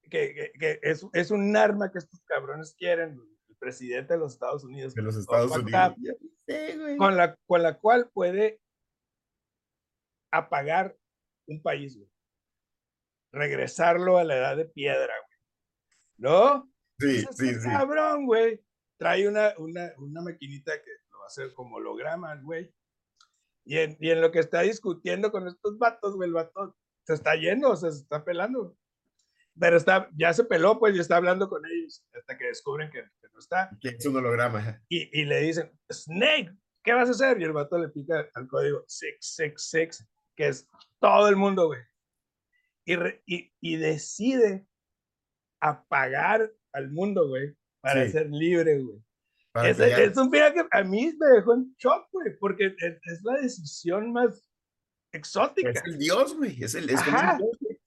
que, 0.10 0.51
que, 0.60 0.80
es, 0.82 1.06
es, 1.13 1.32
un 1.32 1.56
arma 1.56 1.92
que 1.92 1.98
estos 1.98 2.22
cabrones 2.25 2.75
quieren, 2.77 3.20
el 3.50 3.56
presidente 3.58 4.13
de 4.13 4.20
los 4.20 4.34
Estados 4.34 4.63
Unidos. 4.63 4.94
De 4.94 5.01
los 5.01 5.18
Estados 5.18 5.51
Unidos. 5.51 5.96
con, 6.98 7.18
la, 7.18 7.36
con 7.46 7.63
la 7.63 7.77
cual 7.77 8.10
puede 8.13 8.62
apagar 10.32 10.96
un 11.48 11.62
país, 11.62 11.98
güey. 11.98 12.10
Regresarlo 13.32 14.18
a 14.18 14.24
la 14.24 14.38
edad 14.38 14.58
de 14.58 14.65
piedra, 14.65 15.13
güey. 15.25 15.39
¿No? 16.18 16.72
Sí, 17.00 17.25
sí, 17.32 17.54
sí. 17.56 17.70
Cabrón, 17.70 18.25
güey. 18.25 18.63
Trae 18.98 19.27
una, 19.27 19.54
una, 19.58 19.92
una 19.98 20.22
maquinita 20.22 20.72
que 20.82 20.92
hacer 21.25 21.53
como 21.53 21.77
holograma, 21.77 22.36
güey. 22.38 22.74
Y 23.63 23.77
en, 23.77 23.98
y 24.00 24.12
en 24.12 24.22
lo 24.22 24.32
que 24.32 24.39
está 24.39 24.62
discutiendo 24.62 25.32
con 25.32 25.48
estos 25.48 25.77
vatos, 25.77 26.15
güey, 26.15 26.27
el 26.27 26.34
vato 26.34 26.75
se 27.03 27.13
está 27.13 27.36
yendo, 27.36 27.75
se 27.75 27.89
está 27.89 28.24
pelando 28.24 28.77
pero 29.60 29.77
está, 29.77 30.10
ya 30.15 30.34
se 30.34 30.44
peló, 30.44 30.79
pues, 30.79 30.96
y 30.96 31.00
está 31.00 31.17
hablando 31.17 31.50
con 31.50 31.65
ellos 31.65 32.03
hasta 32.13 32.38
que 32.38 32.48
descubren 32.48 32.89
que, 32.91 33.03
no 33.03 33.39
está. 33.39 33.70
Que 33.82 33.89
es 33.89 34.05
un 34.05 34.17
holograma. 34.17 34.82
Y, 34.89 35.10
y, 35.20 35.25
le 35.25 35.39
dicen, 35.41 35.72
Snake, 35.91 36.53
¿qué 36.84 36.94
vas 36.94 37.08
a 37.08 37.12
hacer? 37.12 37.39
Y 37.39 37.44
el 37.44 37.53
vato 37.53 37.77
le 37.77 37.89
pica 37.89 38.29
al 38.34 38.48
código 38.48 38.84
666, 38.88 40.08
que 40.36 40.48
es 40.48 40.67
todo 41.00 41.29
el 41.29 41.36
mundo, 41.36 41.67
güey. 41.67 41.82
Y, 42.86 42.96
y, 43.25 43.53
y, 43.62 43.75
decide 43.77 44.67
apagar 45.60 46.51
al 46.74 46.91
mundo, 46.91 47.27
güey, 47.27 47.55
para 47.82 48.08
ser 48.10 48.29
libre, 48.29 48.79
güey. 48.79 49.04
Es, 49.63 49.79
es, 49.79 50.17
un 50.17 50.29
final 50.29 50.53
que 50.53 50.65
a 50.69 50.83
mí 50.83 51.13
me 51.17 51.27
dejó 51.27 51.53
en 51.53 51.74
shock, 51.77 52.09
güey, 52.12 52.38
porque 52.38 52.65
es, 52.77 52.97
es 53.03 53.24
la 53.24 53.39
decisión 53.39 54.12
más 54.12 54.50
exótica. 55.13 55.69
Es 55.69 55.81
el 55.85 55.97
Dios, 55.97 56.35
güey. 56.35 56.62
Es 56.62 56.75
el, 56.75 56.89
es 56.89 57.00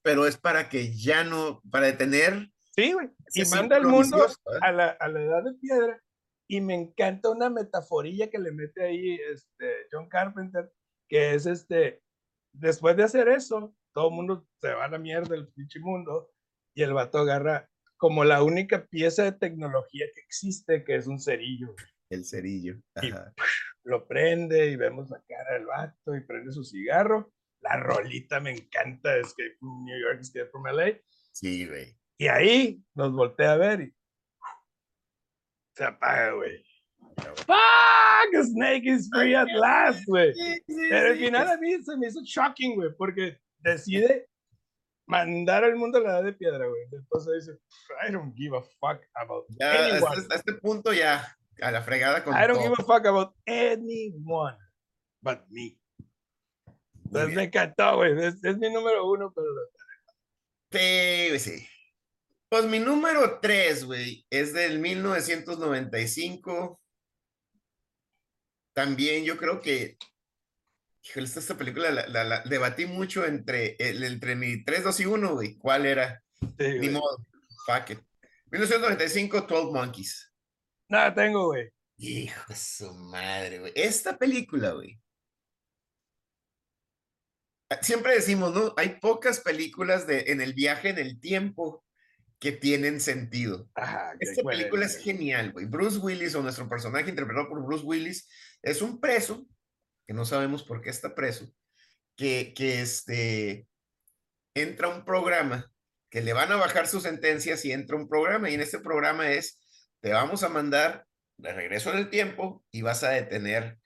pero 0.01 0.25
es 0.25 0.37
para 0.37 0.67
que 0.69 0.95
ya 0.95 1.23
no, 1.23 1.61
para 1.69 1.87
detener. 1.87 2.49
Sí, 2.75 2.93
güey. 2.93 3.09
Y 3.33 3.45
manda 3.45 3.75
al 3.75 3.85
mundo 3.85 4.25
a 4.61 4.71
la, 4.71 4.87
a 4.89 5.07
la, 5.07 5.21
edad 5.21 5.43
de 5.43 5.53
piedra. 5.59 6.01
Y 6.47 6.61
me 6.61 6.73
encanta 6.73 7.29
una 7.29 7.49
metaforilla 7.49 8.29
que 8.29 8.39
le 8.39 8.51
mete 8.51 8.83
ahí 8.83 9.19
este, 9.31 9.87
John 9.91 10.09
Carpenter, 10.09 10.71
que 11.07 11.35
es 11.35 11.45
este, 11.45 12.01
después 12.53 12.97
de 12.97 13.03
hacer 13.03 13.27
eso, 13.27 13.75
todo 13.93 14.09
el 14.09 14.15
mundo 14.15 14.47
se 14.59 14.73
va 14.73 14.85
a 14.85 14.89
la 14.89 14.97
mierda 14.97 15.35
del 15.35 15.47
pinche 15.49 15.79
mundo 15.79 16.31
y 16.73 16.81
el 16.81 16.93
vato 16.93 17.19
agarra 17.19 17.68
como 17.99 18.23
la 18.23 18.41
única 18.41 18.85
pieza 18.87 19.25
de 19.25 19.33
tecnología 19.33 20.05
que 20.15 20.21
existe, 20.21 20.85
que 20.85 20.95
es 20.95 21.05
un 21.05 21.19
cerillo. 21.19 21.75
El 22.09 22.23
cerillo. 22.23 22.81
Y 23.01 23.11
lo 23.83 24.07
prende 24.07 24.71
y 24.71 24.77
vemos 24.77 25.09
la 25.09 25.21
cara 25.27 25.53
del 25.53 25.65
vato 25.65 26.15
y 26.15 26.21
prende 26.21 26.51
su 26.53 26.63
cigarro. 26.63 27.31
La 27.61 27.75
rolita 27.75 28.39
me 28.39 28.51
encanta, 28.51 29.17
Escape 29.17 29.57
from 29.59 29.83
New 29.83 29.99
York, 29.99 30.21
Escape 30.21 30.49
from 30.49 30.63
LA. 30.65 30.93
Sí, 31.33 31.67
güey. 31.67 31.93
Y 32.17 32.27
ahí 32.27 32.81
nos 32.95 33.11
voltea 33.11 33.53
a 33.53 33.57
ver 33.57 33.81
y 33.81 33.93
se 35.75 35.83
apaga, 35.83 36.31
güey. 36.31 36.63
¡Fuck! 37.17 38.43
Snake 38.45 38.85
is 38.85 39.09
free 39.13 39.35
at 39.35 39.49
last, 39.55 40.05
güey. 40.07 40.33
Pero 40.67 41.09
al 41.09 41.17
final 41.17 41.47
a 41.49 41.57
mí 41.57 41.83
se 41.83 41.97
me 41.97 42.07
hizo 42.07 42.21
shocking, 42.23 42.75
güey, 42.75 42.91
porque 42.97 43.39
decide 43.57 44.29
mandar 45.09 45.63
al 45.63 45.75
mundo 45.75 45.97
a 45.97 46.01
la 46.01 46.09
edad 46.11 46.23
de 46.23 46.33
piedra, 46.33 46.67
güey. 46.67 46.83
Entonces 46.91 47.47
dice, 47.47 47.59
I 48.07 48.11
don't 48.11 48.35
give 48.35 48.55
a 48.55 48.61
fuck 48.61 49.01
about 49.15 49.47
Ya, 49.59 49.71
anyone. 49.71 49.95
hasta, 50.07 50.19
hasta 50.19 50.35
este 50.35 50.53
punto 50.53 50.93
ya, 50.93 51.35
a 51.61 51.71
la 51.71 51.81
fregada 51.81 52.23
con 52.23 52.35
I 52.35 52.41
don't 52.47 52.59
todo. 52.59 52.61
give 52.61 52.73
a 52.77 52.83
fuck 52.85 53.05
about 53.07 53.33
anyone 53.47 54.55
but 55.21 55.39
me. 55.49 55.75
Entonces 57.05 57.35
me 57.35 57.43
encantó, 57.45 57.95
güey. 57.97 58.11
Es, 58.23 58.35
es 58.43 58.57
mi 58.59 58.71
número 58.71 59.09
uno, 59.09 59.33
pero 59.35 59.47
Sí, 60.71 61.39
sí. 61.39 61.67
Pues 62.47 62.65
mi 62.65 62.77
número 62.79 63.39
3, 63.39 63.85
güey, 63.85 64.23
es 64.29 64.53
del 64.53 64.77
1995. 64.79 66.79
También 68.75 69.23
yo 69.23 69.37
creo 69.37 69.59
que, 69.59 69.97
híjole, 71.09 71.25
esta, 71.25 71.39
esta 71.39 71.57
película 71.57 71.91
la, 71.91 72.07
la- 72.07 72.23
la 72.23 72.39
debatí 72.43 72.85
mucho 72.85 73.25
entre, 73.25 73.75
el- 73.79 74.03
entre 74.03 74.35
mi 74.35 74.63
3, 74.63 74.83
2 74.83 74.99
y 75.01 75.05
1, 75.05 75.33
güey. 75.33 75.55
¿Cuál 75.57 75.85
era? 75.85 76.23
sí, 76.57 76.79
Ni 76.79 76.89
modo. 76.89 77.25
Fuck 77.65 77.91
it. 77.91 77.99
1995, 78.51 79.41
12 79.41 79.71
Monkeys. 79.71 80.31
Nada 80.87 81.13
tengo, 81.13 81.47
güey. 81.47 81.69
Hijo 81.97 82.41
de 82.47 82.55
su 82.55 82.93
madre, 82.95 83.59
güey. 83.59 83.71
Esta 83.75 84.17
película, 84.17 84.71
güey. 84.71 84.99
Siempre 87.81 88.15
decimos, 88.15 88.53
¿no? 88.53 88.73
Hay 88.77 88.99
pocas 88.99 89.39
películas 89.41 90.07
de, 90.07 90.21
en 90.27 90.41
el 90.41 90.53
viaje 90.53 90.89
en 90.89 90.97
el 90.97 91.19
tiempo 91.19 91.85
que 92.39 92.51
tienen 92.51 92.99
sentido. 92.99 93.69
Ajá, 93.75 94.13
Esta 94.19 94.41
película 94.43 94.85
es 94.85 94.97
genial, 94.97 95.51
güey. 95.51 95.65
Bruce 95.65 95.97
Willis, 95.99 96.33
o 96.35 96.41
nuestro 96.41 96.67
personaje 96.67 97.09
interpretado 97.09 97.49
por 97.49 97.63
Bruce 97.63 97.83
Willis, 97.85 98.27
es 98.63 98.81
un 98.81 98.99
preso, 98.99 99.45
que 100.09 100.15
no 100.15 100.25
sabemos 100.25 100.63
por 100.63 100.81
qué 100.81 100.89
está 100.89 101.13
preso, 101.13 101.53
que, 102.15 102.55
que 102.55 102.81
este, 102.81 103.67
entra 104.55 104.87
un 104.87 105.05
programa, 105.05 105.71
que 106.09 106.23
le 106.23 106.33
van 106.33 106.51
a 106.51 106.55
bajar 106.55 106.87
sus 106.87 107.03
sentencias 107.03 107.63
y 107.63 107.71
entra 107.71 107.95
un 107.95 108.09
programa, 108.09 108.49
y 108.49 108.55
en 108.55 108.61
este 108.61 108.79
programa 108.79 109.29
es, 109.29 109.59
te 110.01 110.11
vamos 110.11 110.41
a 110.41 110.49
mandar 110.49 111.05
de 111.37 111.53
regreso 111.53 111.91
en 111.91 111.99
el 111.99 112.09
tiempo 112.09 112.65
y 112.71 112.81
vas 112.81 113.03
a 113.03 113.11
detener 113.11 113.77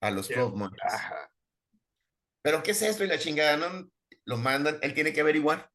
a 0.00 0.10
los 0.10 0.26
Bien. 0.26 0.40
12 0.40 0.56
Monkeys. 0.56 0.82
Ajá. 0.92 1.30
¿Pero 2.42 2.64
qué 2.64 2.72
es 2.72 2.82
esto? 2.82 3.04
Y 3.04 3.06
la 3.06 3.20
chingada, 3.20 3.56
no 3.56 3.88
lo 4.24 4.36
mandan, 4.36 4.80
él 4.82 4.94
tiene 4.94 5.12
que 5.12 5.20
averiguar. 5.20 5.70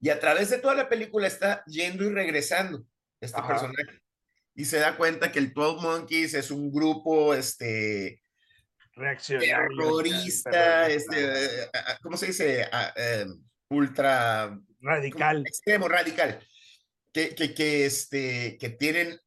Y 0.00 0.10
a 0.10 0.20
través 0.20 0.50
de 0.50 0.58
toda 0.58 0.74
la 0.74 0.90
película 0.90 1.26
está 1.26 1.64
yendo 1.64 2.04
y 2.04 2.12
regresando 2.12 2.84
este 3.22 3.40
Ajá. 3.40 3.48
personaje. 3.48 4.02
Y 4.54 4.66
se 4.66 4.80
da 4.80 4.98
cuenta 4.98 5.32
que 5.32 5.38
el 5.38 5.54
12 5.54 5.80
Monkeys 5.82 6.34
es 6.34 6.50
un 6.50 6.70
grupo, 6.70 7.32
este, 7.32 8.21
Reaccionario. 8.94 9.76
terrorista, 9.78 10.88
este, 10.88 11.62
eh, 11.64 11.70
¿cómo 12.02 12.16
se 12.16 12.26
dice? 12.26 12.68
Eh, 12.96 13.26
ultra 13.70 14.58
Radical. 14.80 15.46
extremo, 15.46 15.88
radical, 15.88 16.38
que, 17.12 17.34
que, 17.34 17.54
que, 17.54 17.86
este, 17.86 18.58
que 18.58 18.68
tienen, 18.70 19.18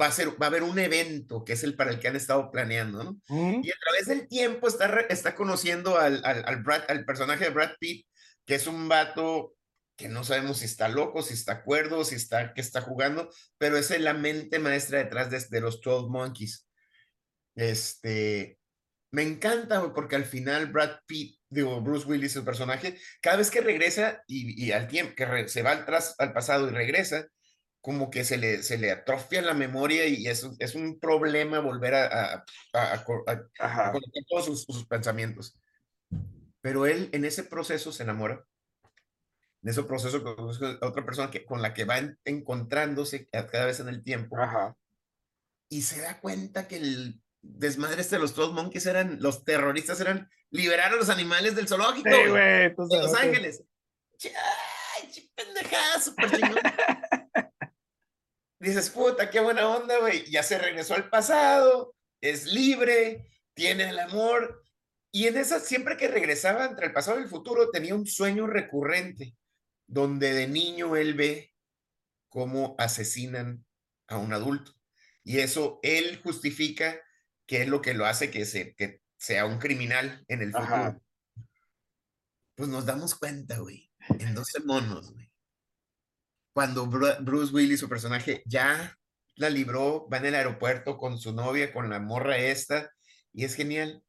va 0.00 0.06
a, 0.06 0.12
ser, 0.12 0.30
va 0.40 0.46
a 0.46 0.48
haber 0.48 0.62
un 0.62 0.78
evento 0.78 1.44
que 1.44 1.54
es 1.54 1.64
el 1.64 1.74
para 1.74 1.90
el 1.90 2.00
que 2.00 2.08
han 2.08 2.16
estado 2.16 2.50
planeando, 2.50 3.02
¿no? 3.02 3.10
Ujú. 3.28 3.60
Y 3.64 3.70
a 3.70 3.76
través 3.80 4.06
del 4.06 4.28
tiempo 4.28 4.68
está, 4.68 5.00
está 5.08 5.34
conociendo 5.34 5.98
al, 5.98 6.22
al, 6.24 6.44
al, 6.46 6.62
Brad, 6.62 6.82
al 6.88 7.04
personaje 7.04 7.44
de 7.44 7.50
Brad 7.50 7.72
Pitt, 7.80 8.06
que 8.44 8.56
es 8.56 8.66
un 8.66 8.88
vato 8.88 9.54
que 9.96 10.08
no 10.08 10.22
sabemos 10.22 10.58
si 10.58 10.66
está 10.66 10.88
loco, 10.88 11.22
si 11.22 11.34
está 11.34 11.64
cuerdo, 11.64 12.04
si 12.04 12.14
está, 12.14 12.54
que 12.54 12.60
está 12.60 12.80
jugando, 12.80 13.30
pero 13.58 13.76
es 13.76 13.90
la 13.98 14.14
mente 14.14 14.58
maestra 14.58 14.98
detrás 14.98 15.30
de, 15.30 15.44
de 15.48 15.60
los 15.60 15.80
12 15.80 16.08
Monkeys. 16.08 16.68
Este, 17.56 18.57
me 19.10 19.22
encanta, 19.22 19.92
porque 19.94 20.16
al 20.16 20.24
final 20.24 20.66
Brad 20.70 20.98
Pitt, 21.06 21.38
digo, 21.48 21.80
Bruce 21.80 22.06
Willis, 22.06 22.32
su 22.32 22.44
personaje, 22.44 22.98
cada 23.22 23.36
vez 23.38 23.50
que 23.50 23.60
regresa 23.60 24.22
y, 24.26 24.62
y 24.66 24.72
al 24.72 24.86
tiempo, 24.88 25.14
que 25.16 25.24
re- 25.24 25.48
se 25.48 25.62
va 25.62 25.72
atrás 25.72 26.14
al 26.18 26.32
pasado 26.32 26.68
y 26.68 26.72
regresa, 26.72 27.26
como 27.80 28.10
que 28.10 28.24
se 28.24 28.36
le, 28.36 28.62
se 28.62 28.76
le 28.76 28.90
atrofia 28.90 29.40
la 29.40 29.54
memoria 29.54 30.06
y 30.06 30.26
es, 30.26 30.42
un- 30.42 30.56
es 30.58 30.74
un 30.74 30.98
problema 30.98 31.60
volver 31.60 31.94
a, 31.94 32.34
a, 32.34 32.44
a- 32.92 33.04
conectar 33.04 34.22
todos 34.28 34.44
sus, 34.44 34.64
sus 34.64 34.86
pensamientos. 34.86 35.58
Pero 36.60 36.86
él 36.86 37.08
en 37.12 37.24
ese 37.24 37.44
proceso 37.44 37.92
se 37.92 38.02
enamora. 38.02 38.44
En 39.62 39.70
ese 39.70 39.82
proceso 39.84 40.22
conoce 40.22 40.64
a 40.82 40.86
otra 40.86 41.04
persona 41.06 41.30
que, 41.30 41.44
con 41.46 41.62
la 41.62 41.72
que 41.72 41.84
va 41.84 41.98
en- 41.98 42.18
encontrándose 42.24 43.26
cada 43.28 43.64
vez 43.66 43.80
en 43.80 43.88
el 43.88 44.02
tiempo 44.02 44.38
Ajá. 44.38 44.76
y 45.70 45.82
se 45.82 46.00
da 46.02 46.20
cuenta 46.20 46.68
que 46.68 46.76
el 46.76 47.22
desmadre 47.42 48.00
este 48.00 48.16
de 48.16 48.22
los 48.22 48.34
12 48.34 48.52
monkeys 48.52 48.86
eran, 48.86 49.18
los 49.20 49.44
terroristas 49.44 50.00
eran 50.00 50.30
liberar 50.50 50.92
a 50.92 50.96
los 50.96 51.08
animales 51.08 51.54
del 51.54 51.68
zoológico 51.68 52.08
Sí, 52.10 52.28
güey, 52.28 52.42
de 52.42 52.74
Los 52.90 53.14
Ángeles. 53.14 53.64
Ay, 54.24 55.30
pendejada, 55.34 56.00
súper. 56.00 56.30
Dices, 58.60 58.90
puta, 58.90 59.30
qué 59.30 59.38
buena 59.40 59.68
onda, 59.68 59.98
güey. 59.98 60.24
Ya 60.30 60.42
se 60.42 60.58
regresó 60.58 60.94
al 60.94 61.08
pasado, 61.08 61.94
es 62.20 62.46
libre, 62.46 63.30
tiene 63.54 63.88
el 63.88 63.98
amor. 64.00 64.64
Y 65.12 65.28
en 65.28 65.36
esa, 65.36 65.60
siempre 65.60 65.96
que 65.96 66.08
regresaba 66.08 66.64
entre 66.64 66.86
el 66.86 66.92
pasado 66.92 67.20
y 67.20 67.22
el 67.22 67.28
futuro, 67.28 67.70
tenía 67.70 67.94
un 67.94 68.06
sueño 68.06 68.46
recurrente, 68.46 69.36
donde 69.86 70.32
de 70.32 70.48
niño 70.48 70.96
él 70.96 71.14
ve 71.14 71.54
cómo 72.28 72.74
asesinan 72.78 73.64
a 74.08 74.18
un 74.18 74.32
adulto. 74.32 74.72
Y 75.22 75.38
eso 75.38 75.78
él 75.82 76.20
justifica 76.22 77.00
que 77.48 77.62
es 77.62 77.68
lo 77.68 77.80
que 77.82 77.94
lo 77.94 78.06
hace 78.06 78.30
que, 78.30 78.44
se, 78.44 78.74
que 78.76 79.00
sea 79.16 79.46
un 79.46 79.58
criminal 79.58 80.24
en 80.28 80.42
el 80.42 80.52
futuro. 80.52 80.74
Ajá. 80.74 81.00
Pues 82.54 82.68
nos 82.68 82.86
damos 82.86 83.14
cuenta, 83.14 83.58
güey, 83.58 83.90
en 84.18 84.34
12 84.34 84.60
monos, 84.64 85.12
güey. 85.12 85.32
Cuando 86.52 86.86
Bru- 86.86 87.24
Bruce 87.24 87.52
Willis, 87.54 87.80
su 87.80 87.88
personaje, 87.88 88.42
ya 88.46 88.96
la 89.36 89.48
libró, 89.48 90.08
va 90.08 90.18
en 90.18 90.26
el 90.26 90.34
aeropuerto 90.34 90.98
con 90.98 91.18
su 91.18 91.32
novia, 91.32 91.72
con 91.72 91.88
la 91.88 92.00
morra 92.00 92.36
esta, 92.36 92.90
y 93.32 93.44
es 93.44 93.54
genial. 93.54 94.02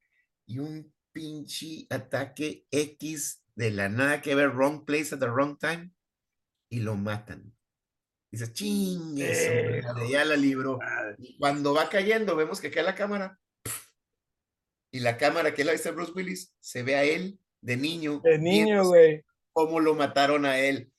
Y 0.47 0.60
un 0.60 0.91
pinche 1.12 1.86
ataque 1.91 2.65
X 2.71 3.43
de 3.56 3.71
la 3.71 3.88
nada 3.88 4.21
que 4.21 4.34
ver, 4.36 4.49
wrong 4.49 4.84
place 4.84 5.13
at 5.13 5.19
the 5.19 5.28
wrong 5.28 5.58
time, 5.60 5.91
y 6.69 6.80
lo 6.80 6.95
matan. 6.95 7.56
Dice, 8.32 8.54
chingue, 8.54 9.26
madre, 9.26 9.80
Hijo 9.80 10.10
ya 10.12 10.26
la. 10.26 10.36
Y 11.18 11.38
cuando 11.38 11.74
va 11.74 11.89
cayendo, 11.89 12.36
vemos 12.36 12.62
que 12.62 12.70
cae 12.70 12.84
la 12.84 12.96
cámara. 12.96 13.39
Y 14.92 15.00
la 15.00 15.18
cámara 15.18 15.54
que 15.54 15.63
la 15.63 15.72
dice 15.72 15.92
Bruce 15.92 16.12
Willis, 16.15 16.54
se 16.60 16.84
ve 16.84 16.96
a 16.96 17.04
él 17.04 17.39
de 17.62 17.78
niño. 17.78 18.22
De 18.24 18.38
niño, 18.38 18.86
güey. 18.86 19.24
Cómo 19.54 19.80
lo 19.80 19.96
mataron 19.96 20.46
a 20.46 20.58
él. 20.60 20.92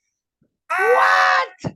¿What? 0.69 1.73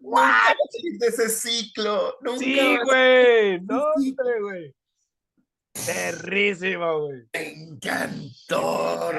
Nunca 0.00 0.54
salir 0.70 0.98
de 0.98 1.06
ese 1.08 1.28
ciclo. 1.28 2.16
Nunca 2.20 2.38
Sí, 2.38 2.78
güey. 2.84 3.60
No, 3.60 3.82
hombre, 3.92 4.40
güey. 4.40 4.74
Perrísimo, 5.84 7.06
güey. 7.06 7.22
Me 7.32 7.52
encantó. 7.52 9.10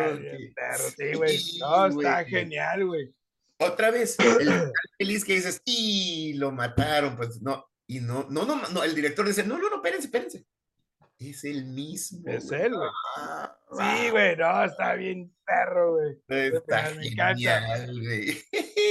Perro, 0.55 0.89
Sí, 0.97 1.13
güey. 1.15 1.39
No, 1.59 1.87
está 1.87 2.25
genial, 2.25 2.85
güey. 2.85 3.13
Otra 3.59 3.89
vez, 3.91 4.17
el 4.19 4.71
feliz 4.99 5.25
que 5.25 5.33
dices, 5.33 5.61
y 5.65 6.33
lo 6.33 6.51
mataron, 6.51 7.15
pues 7.17 7.41
no, 7.41 7.65
y 7.87 7.99
no, 7.99 8.25
no, 8.29 8.45
no, 8.45 8.55
no, 8.69 8.83
el 8.83 8.93
director 8.93 9.25
dice, 9.25 9.43
no, 9.43 9.57
no, 9.57 9.69
no, 9.69 9.77
espérense, 9.77 10.05
espérense. 10.07 10.45
Es 11.19 11.43
el 11.45 11.65
mismo. 11.65 12.21
Es 12.29 12.47
güey. 12.47 12.61
él, 12.61 12.75
güey. 12.75 12.89
Ah, 13.17 13.57
Sí, 13.71 14.09
güey. 14.11 14.35
No, 14.35 14.63
está 14.63 14.93
bien 14.93 15.35
perro, 15.43 15.93
güey. 15.93 16.17
Está 16.27 16.91
me 16.91 17.09
genial, 17.09 17.99
güey. 17.99 18.37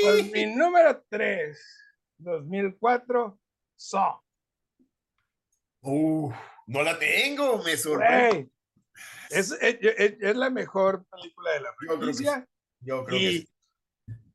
Pues 0.02 0.32
mi 0.32 0.46
número 0.56 1.04
3, 1.08 1.56
2004, 2.18 3.38
Saw. 3.76 4.20
Uf, 5.82 6.34
no 6.66 6.82
la 6.82 6.98
tengo, 6.98 7.62
me 7.62 7.76
sorprende. 7.76 8.50
Es, 9.30 9.52
es, 9.52 9.78
es- 9.80 10.16
es 10.20 10.36
la 10.36 10.50
mejor 10.50 11.04
película 11.06 11.52
de 11.52 11.60
la 11.60 11.68
Yo 11.70 11.76
creo 11.76 11.90
que 11.90 11.96
franquicia 12.06 12.48
Yo 12.80 13.04
creo 13.04 13.18
que 13.20 13.30
sí. 13.30 13.48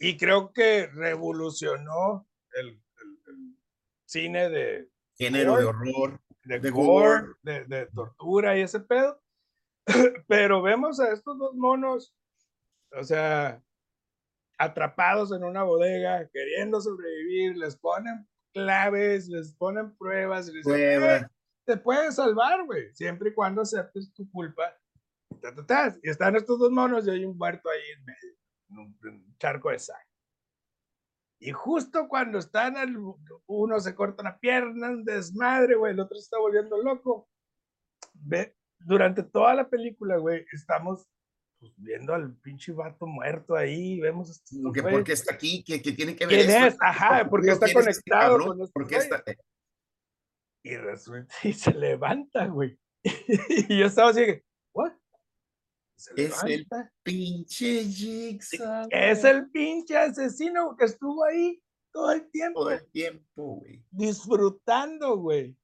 Y 0.02 0.18
creo 0.18 0.52
que 0.52 0.88
revolucionó 0.88 2.28
el, 2.54 2.68
el- 2.70 3.24
el 3.28 3.56
cine 4.06 4.50
de, 4.50 4.90
género 5.16 5.58
de 5.58 5.66
horror. 5.66 6.20
de, 6.44 6.60
De 6.60 6.70
gore, 6.70 7.28
de, 7.44 7.66
de 7.66 7.86
tortura 7.88 8.58
y 8.58 8.62
ese 8.62 8.80
pedo. 8.80 9.22
Pero 10.28 10.62
vemos 10.62 11.00
a 11.00 11.12
estos 11.14 11.38
dos 11.38 11.54
monos, 11.56 12.14
o 13.00 13.04
sea, 13.04 13.62
atrapados 14.58 15.32
en 15.32 15.44
una 15.44 15.64
bodega, 15.64 16.28
queriendo 16.32 16.82
sobrevivir, 16.82 17.58
les 17.58 17.76
ponen 17.78 18.28
claves, 18.54 19.28
les 19.28 19.54
ponen 19.56 19.96
pruebas, 19.98 20.48
les 20.48 20.66
dicen, 20.66 21.32
te 21.66 21.78
puedes 21.78 22.16
salvar, 22.16 22.66
güey, 22.66 22.94
siempre 22.94 23.30
y 23.30 23.34
cuando 23.34 23.62
aceptes 23.62 24.14
tu 24.14 24.30
culpa. 24.32 24.76
Y 26.04 26.10
están 26.10 26.36
estos 26.36 26.60
dos 26.60 26.72
monos 26.72 27.08
y 27.08 27.12
hay 27.12 27.24
un 27.26 27.38
muerto 27.38 27.70
ahí 27.70 27.80
en 27.98 28.06
medio, 28.06 28.36
un 28.72 29.36
charco 29.38 29.70
de 29.70 29.80
sangre. 29.80 30.12
Y 31.44 31.52
justo 31.52 32.08
cuando 32.08 32.38
están, 32.38 32.76
uno 33.48 33.80
se 33.80 33.96
corta 33.96 34.22
la 34.22 34.38
pierna, 34.38 34.92
un 34.92 35.04
desmadre, 35.04 35.76
güey, 35.76 35.94
el 35.94 36.00
otro 36.00 36.16
se 36.16 36.24
está 36.24 36.38
volviendo 36.38 36.78
loco. 36.78 37.28
Ve, 38.14 38.56
durante 38.78 39.24
toda 39.24 39.56
la 39.56 39.68
película, 39.68 40.18
güey, 40.18 40.46
estamos 40.54 41.08
pues, 41.60 41.74
viendo 41.78 42.14
al 42.14 42.36
pinche 42.42 42.72
vato 42.74 43.08
muerto 43.08 43.56
ahí, 43.56 44.00
vemos... 44.00 44.30
Este, 44.30 44.58
porque, 44.62 44.84
porque 44.84 45.14
está 45.14 45.34
aquí, 45.34 45.64
que, 45.64 45.82
que 45.82 45.94
tiene 45.94 46.16
que 46.16 46.28
ver 46.28 46.46
¿Quién 46.46 46.64
es? 46.64 46.78
Ajá, 46.80 47.28
porque 47.28 47.50
está 47.50 47.74
conectado 47.74 48.38
con 48.38 48.62
este 48.62 48.72
porque 48.72 48.96
está... 48.98 49.24
Y 50.64 50.78
resulta, 50.78 51.34
y 51.44 51.54
se 51.54 51.74
levanta, 51.74 52.46
güey. 52.46 52.78
y 53.68 53.80
yo 53.80 53.88
estaba 53.88 54.12
así. 54.12 54.44
Es 56.16 56.44
el 56.44 56.68
pinche 57.04 57.84
Jigsaw. 57.86 58.88
Es 58.90 59.24
el 59.24 59.50
pinche 59.52 59.98
asesino 59.98 60.76
que 60.76 60.86
estuvo 60.86 61.24
ahí 61.26 61.62
todo 61.92 62.12
el 62.12 62.30
tiempo. 62.32 62.62
Todo 62.62 62.72
el 62.72 62.92
tiempo, 62.92 63.56
güey. 63.58 63.84
Disfrutando, 63.92 65.18
güey. 65.18 65.56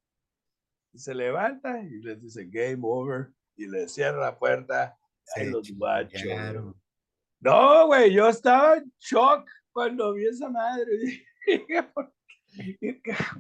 Se 0.94 1.14
levanta 1.14 1.82
y 1.82 2.02
les 2.02 2.22
dice 2.22 2.46
game 2.46 2.80
over 2.82 3.30
y 3.56 3.68
le 3.68 3.88
cierra 3.88 4.20
la 4.20 4.38
puerta. 4.38 4.98
Se 5.24 5.46
los 5.46 5.70
guachos. 5.72 6.22
No, 7.40 7.88
güey, 7.88 8.14
yo 8.14 8.28
estaba 8.30 8.78
en 8.78 8.92
shock 9.00 9.48
cuando 9.72 10.14
vi 10.14 10.26
esa 10.26 10.50
madre. 10.50 11.26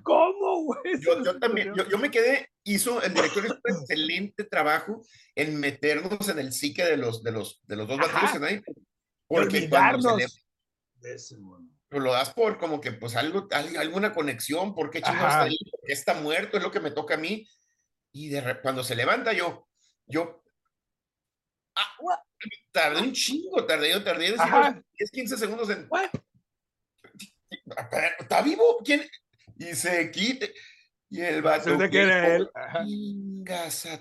¿Cómo, 0.04 0.64
güey? 0.64 1.00
Yo, 1.00 1.40
también, 1.40 1.74
yo, 1.74 1.98
me 1.98 2.12
quedé, 2.12 2.50
hizo, 2.74 3.02
el 3.02 3.14
director 3.14 3.46
hizo 3.46 3.56
un 3.56 3.62
excelente 3.82 4.44
trabajo 4.44 5.04
en 5.36 5.60
meternos 5.60 6.30
en 6.30 6.40
el 6.40 6.54
psique 6.54 6.84
de 6.84 6.98
los, 6.98 7.24
de 7.24 7.32
los, 7.32 7.62
de 7.64 7.76
los 7.76 7.88
dos 7.88 7.98
batidos 7.98 8.42
ahí. 8.44 8.62
Porque 9.28 9.70
cuando 9.70 10.18
se 10.18 11.36
pues 11.90 12.04
lo 12.04 12.12
das 12.12 12.34
por 12.34 12.58
como 12.58 12.82
que, 12.82 12.92
pues, 12.92 13.16
algo, 13.16 13.48
alguna 13.52 14.14
conexión, 14.14 14.76
¿por 14.76 14.90
qué 14.90 15.02
chingados 15.02 15.30
está 15.30 15.44
ahí? 15.44 15.58
está 15.84 16.14
muerto? 16.16 16.58
Es 16.58 16.64
lo 16.64 16.72
que 16.72 16.82
me 16.82 16.92
toca 16.92 17.14
a 17.14 17.18
mí. 17.18 17.48
Y 18.12 18.30
de, 18.30 18.60
cuando 18.62 18.84
se 18.84 18.96
levanta 18.96 19.32
yo, 19.32 19.68
yo, 20.06 20.44
ah, 21.76 22.24
tardé 22.72 23.02
un 23.02 23.14
chingo, 23.14 23.66
tardé, 23.66 23.92
yo 23.92 24.04
tardé 24.04 24.36
10, 24.36 25.12
15 25.12 25.38
segundos 25.38 25.70
en, 25.70 25.88
¿Está 28.20 28.42
vivo? 28.42 28.80
¿Quién? 28.84 29.08
Y 29.58 29.74
se 29.76 30.12
quite. 30.12 30.54
Y 31.10 31.22
el 31.22 31.41
vato. 31.41 31.78
que 31.89 32.02
era 32.02 32.36
él. 32.36 32.50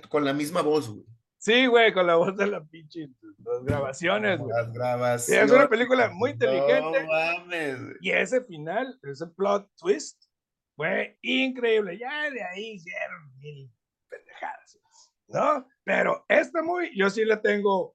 con 0.08 0.24
la 0.24 0.32
misma 0.32 0.62
voz, 0.62 0.88
güey. 0.88 1.04
Sí, 1.38 1.66
güey, 1.66 1.92
con 1.92 2.06
la 2.06 2.16
voz 2.16 2.36
de 2.36 2.46
la 2.48 2.64
pinche. 2.64 3.08
Las 3.38 3.64
grabaciones, 3.64 4.40
güey. 4.40 4.50
Las 4.50 4.72
grabaciones. 4.72 5.44
es 5.44 5.52
una 5.52 5.68
película 5.68 6.10
muy 6.10 6.30
inteligente. 6.32 7.04
No 7.04 7.06
mames. 7.06 7.78
Y 8.00 8.10
ese 8.10 8.42
final, 8.44 8.98
ese 9.02 9.26
plot 9.28 9.70
twist, 9.76 10.24
fue 10.74 11.16
increíble. 11.22 11.98
Ya 11.98 12.30
de 12.30 12.42
ahí 12.42 12.72
hicieron 12.72 13.38
mil 13.38 13.70
pendejadas. 14.08 14.78
¿No? 15.28 15.68
Pero 15.84 16.24
esta 16.28 16.62
muy, 16.62 16.90
yo 16.96 17.10
sí 17.10 17.24
la 17.24 17.40
tengo. 17.40 17.94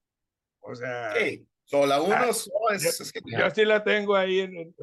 O 0.61 0.75
sea. 0.75 1.13
Sí. 1.15 1.45
Sola 1.65 2.01
uno, 2.01 2.15
ah, 2.15 2.25
yo, 2.27 3.49
sí 3.51 3.63
la 3.63 3.81
tengo 3.81 4.13
ahí 4.15 4.41
en, 4.41 4.57
en, 4.57 4.75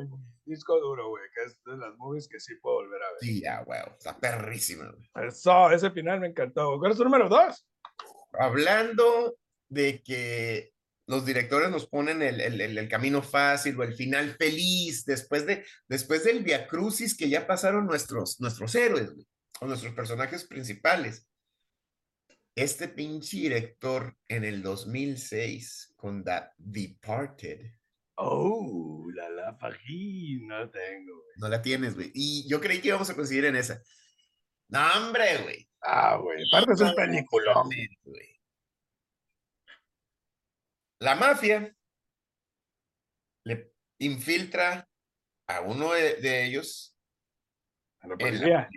disco 0.48 0.78
duro, 0.80 1.08
güey, 1.10 1.24
que 1.34 1.44
es 1.44 1.62
de 1.64 1.76
las 1.76 1.96
movies 1.96 2.28
que 2.28 2.40
sí 2.40 2.54
puedo 2.56 2.76
volver 2.76 3.02
a 3.02 3.10
ver. 3.12 3.18
Sí, 3.20 3.42
ya, 3.42 3.62
güey, 3.62 3.80
está 3.98 4.18
perrísima, 4.18 4.90
güey. 4.90 5.28
Eso, 5.28 5.70
ese 5.70 5.90
final 5.90 6.20
me 6.20 6.28
encantó. 6.28 6.78
¿Cuál 6.78 6.92
es 6.92 6.98
tu 6.98 7.04
número 7.04 7.28
dos? 7.28 7.66
Hablando 8.32 9.36
de 9.68 10.02
que 10.02 10.72
los 11.06 11.24
directores 11.24 11.70
nos 11.70 11.86
ponen 11.86 12.20
el, 12.20 12.40
el, 12.40 12.60
el, 12.60 12.88
camino 12.88 13.22
fácil 13.22 13.78
o 13.78 13.82
el 13.82 13.94
final 13.94 14.36
feliz 14.36 15.04
después, 15.06 15.46
de, 15.46 15.64
después 15.88 16.24
del 16.24 16.44
viacrucis 16.44 17.16
que 17.16 17.30
ya 17.30 17.46
pasaron 17.46 17.86
nuestros, 17.86 18.40
nuestros 18.40 18.74
héroes, 18.74 19.14
güey, 19.14 19.26
o 19.60 19.66
nuestros 19.66 19.94
personajes 19.94 20.46
principales. 20.46 21.26
Este 22.54 22.88
pinche 22.88 23.38
director 23.38 24.16
en 24.28 24.44
el 24.44 24.62
2006 24.62 25.94
con 25.96 26.24
The 26.24 26.50
Departed 26.58 27.77
Oh, 28.20 29.06
la 29.14 29.28
la 29.30 29.52
no 29.52 30.70
tengo. 30.70 31.22
No 31.36 31.48
la 31.48 31.62
tienes, 31.62 31.94
güey. 31.94 32.10
Y 32.14 32.48
yo 32.48 32.60
creí 32.60 32.80
que 32.80 32.88
íbamos 32.88 33.08
a 33.08 33.14
conseguir 33.14 33.44
en 33.44 33.54
esa. 33.54 33.80
No, 34.68 34.80
hombre, 34.96 35.38
güey. 35.44 35.68
Ah, 35.82 36.16
güey. 36.16 36.42
Aparte 36.52 36.72
es 36.72 36.80
un 36.80 36.94
película. 36.96 37.54
La 40.98 41.14
mafia 41.14 41.72
le 43.44 43.72
infiltra 43.98 44.88
a 45.46 45.60
uno 45.60 45.92
de, 45.92 46.44
ellos 46.44 46.96
¿A 48.00 48.08
la 48.08 48.16
policía? 48.16 48.68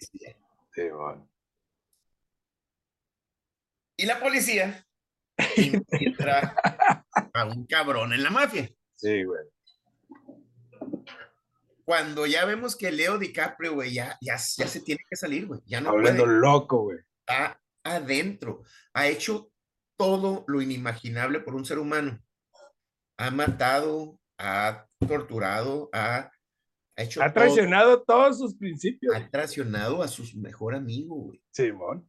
Sí, 0.71 0.89
bueno. 0.89 1.27
Y 3.97 4.05
la 4.05 4.19
policía 4.19 4.87
infiltra 5.57 6.55
a 7.33 7.45
un 7.45 7.65
cabrón 7.65 8.13
en 8.13 8.21
la 8.21 8.29
mafia. 8.29 8.71
Sí, 9.01 9.23
güey. 9.23 9.43
Cuando 11.83 12.27
ya 12.27 12.45
vemos 12.45 12.75
que 12.75 12.91
Leo 12.91 13.17
DiCaprio, 13.17 13.73
güey, 13.73 13.93
ya, 13.93 14.17
ya, 14.21 14.35
ya 14.35 14.67
se 14.67 14.81
tiene 14.81 15.03
que 15.09 15.15
salir, 15.15 15.47
güey. 15.47 15.59
Ya 15.65 15.81
no 15.81 15.89
Hablando 15.89 16.27
loco, 16.27 16.83
güey. 16.83 16.99
Está 17.19 17.59
adentro. 17.83 18.61
Ha 18.93 19.07
hecho 19.07 19.51
todo 19.97 20.45
lo 20.47 20.61
inimaginable 20.61 21.39
por 21.39 21.55
un 21.55 21.65
ser 21.65 21.79
humano. 21.79 22.19
Ha 23.17 23.31
matado, 23.31 24.19
ha 24.37 24.85
torturado, 25.07 25.89
ha, 25.93 26.31
hecho. 26.95 27.23
Ha 27.23 27.33
traicionado 27.33 28.03
todos 28.03 28.37
sus 28.37 28.55
principios. 28.55 29.15
Ha 29.15 29.29
traicionado 29.29 30.03
a 30.03 30.07
su 30.07 30.23
mejor 30.37 30.75
amigo, 30.75 31.15
güey. 31.15 31.41
Simón. 31.49 32.07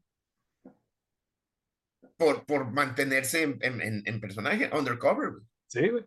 Por, 2.19 2.45
por 2.45 2.71
mantenerse 2.71 3.43
en, 3.43 3.59
en, 3.63 4.03
en 4.05 4.21
personaje, 4.21 4.71
undercover, 4.77 5.31
güey. 5.31 5.45
Sí, 5.67 5.89
güey. 5.89 6.05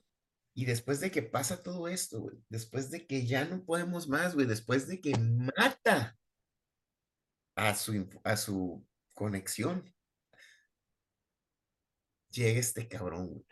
Y 0.56 0.65
después 0.65 1.00
de 1.02 1.12
que 1.12 1.22
pasa 1.22 1.62
todo 1.62 1.88
esto, 1.88 2.22
güey, 2.22 2.38
después 2.50 2.89
de 2.89 3.06
que 3.06 3.28
ya 3.28 3.46
no 3.46 3.63
podemos 3.65 4.08
más, 4.08 4.34
güey, 4.34 4.48
después 4.48 4.88
de 4.88 5.02
que 5.02 5.13
mata 5.18 6.18
a 7.56 7.76
su, 7.76 8.10
a 8.24 8.38
su 8.38 8.88
conexión, 9.13 9.94
llega 12.30 12.60
este 12.60 12.88
cabrón, 12.88 13.28
güey. 13.28 13.46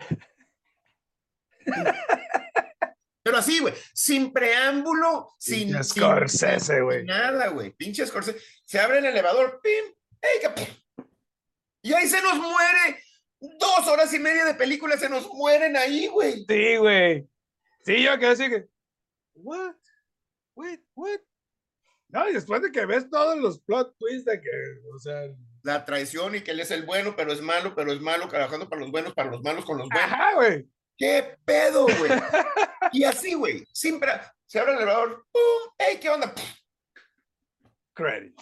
Pero 3.23 3.37
así, 3.37 3.59
güey, 3.59 3.73
sin 3.93 4.33
preámbulo, 4.33 5.33
sin, 5.37 5.81
Scorsese, 5.83 6.81
güey. 6.81 7.05
Nada, 7.05 7.47
güey. 7.49 7.71
Pinche 7.71 8.05
Scorsese. 8.05 8.41
Se 8.65 8.79
abre 8.79 8.99
el 8.99 9.05
elevador, 9.05 9.61
pim, 9.61 9.93
y 11.81 11.93
ahí 11.93 12.07
se 12.07 12.21
nos 12.21 12.37
muere 12.37 13.03
dos 13.59 13.87
horas 13.87 14.13
y 14.13 14.19
media 14.19 14.45
de 14.45 14.53
película 14.53 14.97
se 14.97 15.09
nos 15.09 15.27
mueren 15.33 15.75
ahí, 15.75 16.07
güey. 16.07 16.45
Sí, 16.47 16.77
güey. 16.77 17.27
Sí, 17.85 18.03
yo 18.03 18.17
que 18.17 18.27
decir 18.27 18.49
que, 18.49 18.65
what? 19.35 19.75
Wait, 20.55 20.81
what? 20.95 21.19
No, 22.09 22.29
y 22.29 22.33
después 22.33 22.61
de 22.61 22.71
que 22.71 22.85
ves 22.85 23.09
todos 23.09 23.37
los 23.39 23.59
plot 23.61 23.97
twists 23.97 24.25
de 24.25 24.39
que, 24.39 24.49
o 24.95 24.99
sea. 24.99 25.21
La 25.63 25.83
traición 25.85 26.35
y 26.35 26.41
que 26.41 26.51
él 26.51 26.59
es 26.59 26.71
el 26.71 26.85
bueno, 26.85 27.15
pero 27.15 27.31
es 27.31 27.41
malo, 27.41 27.73
pero 27.73 27.91
es 27.91 28.01
malo, 28.01 28.27
trabajando 28.27 28.69
para 28.69 28.81
los 28.81 28.91
buenos, 28.91 29.13
para 29.13 29.31
los 29.31 29.41
malos 29.41 29.65
con 29.65 29.77
los 29.77 29.87
buenos. 29.89 30.11
Ajá, 30.11 30.35
güey. 30.35 30.67
¿Qué 30.97 31.37
pedo, 31.45 31.85
güey? 31.85 32.11
y 32.91 33.03
así, 33.03 33.33
güey. 33.33 33.65
Siempre 33.73 34.11
se 34.45 34.59
abre 34.59 34.73
el 34.73 34.77
elevador. 34.79 35.25
¡Pum! 35.31 35.73
¡Ey, 35.77 35.99
qué 35.99 36.09
onda! 36.09 36.33
Credit. 37.93 38.39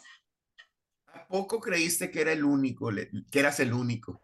¿A 1.07 1.27
poco 1.27 1.59
creíste 1.59 2.11
que 2.11 2.21
era 2.21 2.33
el 2.33 2.43
único, 2.43 2.89
que 3.31 3.39
eras 3.39 3.59
el 3.59 3.73
único? 3.73 4.21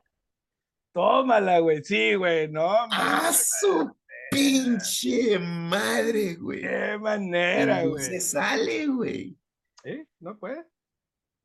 Tómala, 0.98 1.60
güey. 1.60 1.84
Sí, 1.84 2.16
güey. 2.16 2.48
No, 2.48 2.72
¡Ah, 2.90 3.32
su 3.32 3.96
pinche 4.32 5.38
madre, 5.38 6.34
güey! 6.34 6.62
¡Qué 6.62 6.98
manera, 6.98 7.86
güey! 7.86 8.04
se 8.04 8.20
sale, 8.20 8.88
güey. 8.88 9.38
¿Eh? 9.84 10.08
No 10.20 10.40
puede. 10.40 10.66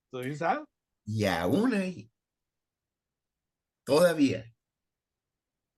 Estoy 0.06 0.36
sabes? 0.36 0.64
Y 1.04 1.26
aún 1.26 1.74
ahí, 1.74 2.10
todavía, 3.84 4.50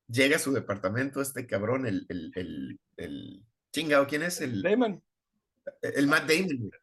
llega 0.07 0.37
a 0.37 0.39
su 0.39 0.53
departamento 0.53 1.21
este 1.21 1.45
cabrón, 1.45 1.85
el, 1.85 2.07
el, 2.09 2.31
el, 2.37 2.81
el 2.97 3.45
chingado, 3.73 4.07
¿quién 4.07 4.23
es? 4.23 4.41
El 4.41 4.63
Damon. 4.63 5.03
El 5.83 6.07
Matt 6.07 6.31
Damon, 6.31 6.69
güey. 6.69 6.81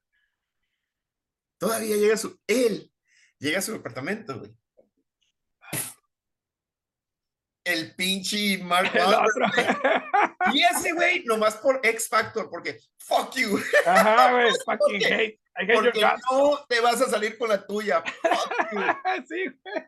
Todavía 1.58 1.96
llega 1.96 2.16
a 2.16 2.18
su, 2.18 2.38
él 2.48 2.92
llega 3.40 3.60
a 3.60 3.62
su 3.62 3.72
departamento, 3.72 4.40
güey 4.40 4.52
el 7.64 7.96
pinche 7.96 8.58
Mark 8.60 8.92
Wahlberg. 8.96 10.04
Y 10.54 10.64
ese 10.64 10.94
güey, 10.94 11.24
nomás 11.26 11.58
por 11.58 11.80
X 11.84 12.08
Factor, 12.10 12.50
porque 12.50 12.80
fuck 13.00 13.34
you. 13.36 13.60
Ajá, 13.86 14.32
güey. 14.32 14.52
Fucking 14.66 15.04
hate. 15.04 15.40
I 15.58 15.64
hate 15.64 15.74
your 15.74 15.84
Porque 15.84 16.02
no 16.02 16.66
te 16.68 16.80
vas 16.80 17.02
a 17.02 17.10
salir 17.10 17.38
con 17.38 17.50
la 17.50 17.66
tuya. 17.66 18.02
Fuck 18.02 18.72
you. 18.72 18.80
Sí, 19.28 19.46
güey. 19.64 19.86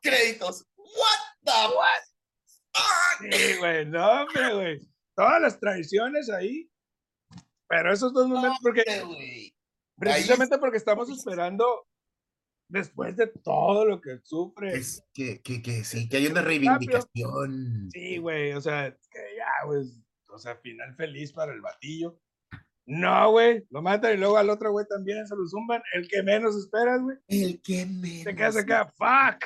Créditos. 0.00 0.64
What 0.76 1.18
the 1.44 1.76
what? 1.76 3.30
Sí, 3.32 3.56
güey. 3.58 3.86
No, 3.86 4.22
hombre, 4.22 4.54
güey. 4.54 4.78
Todas 5.14 5.40
las 5.42 5.58
traiciones 5.58 6.30
ahí. 6.30 6.70
Pero 7.68 7.92
esos 7.92 8.12
dos 8.14 8.28
momentos, 8.28 8.58
porque 8.62 9.52
precisamente 9.98 10.58
porque 10.58 10.78
estamos 10.78 11.10
esperando 11.10 11.87
después 12.68 13.16
de 13.16 13.26
todo 13.26 13.84
lo 13.84 14.00
que 14.00 14.18
sufre. 14.22 14.76
Es 14.76 15.04
que, 15.12 15.40
que, 15.40 15.62
que 15.62 15.84
sí, 15.84 16.08
que 16.08 16.18
hay 16.18 16.26
una 16.26 16.42
reivindicación. 16.42 17.90
Sí, 17.92 18.18
güey, 18.18 18.52
o 18.52 18.60
sea, 18.60 18.90
que 19.10 19.20
ya, 19.36 19.66
güey, 19.66 19.84
o 20.28 20.38
sea, 20.38 20.56
final 20.56 20.94
feliz 20.94 21.32
para 21.32 21.52
el 21.52 21.60
batillo. 21.60 22.18
No, 22.86 23.32
güey, 23.32 23.66
lo 23.70 23.82
matan 23.82 24.14
y 24.14 24.16
luego 24.16 24.38
al 24.38 24.48
otro 24.48 24.72
güey 24.72 24.86
también 24.88 25.26
se 25.26 25.36
lo 25.36 25.46
zumban. 25.46 25.82
El 25.92 26.08
que 26.08 26.22
menos 26.22 26.56
esperas, 26.56 27.02
güey. 27.02 27.18
El 27.28 27.60
que 27.60 27.84
menos. 27.84 28.24
Te 28.24 28.34
quedas 28.34 28.56
acá, 28.56 28.86
fuck, 28.96 29.44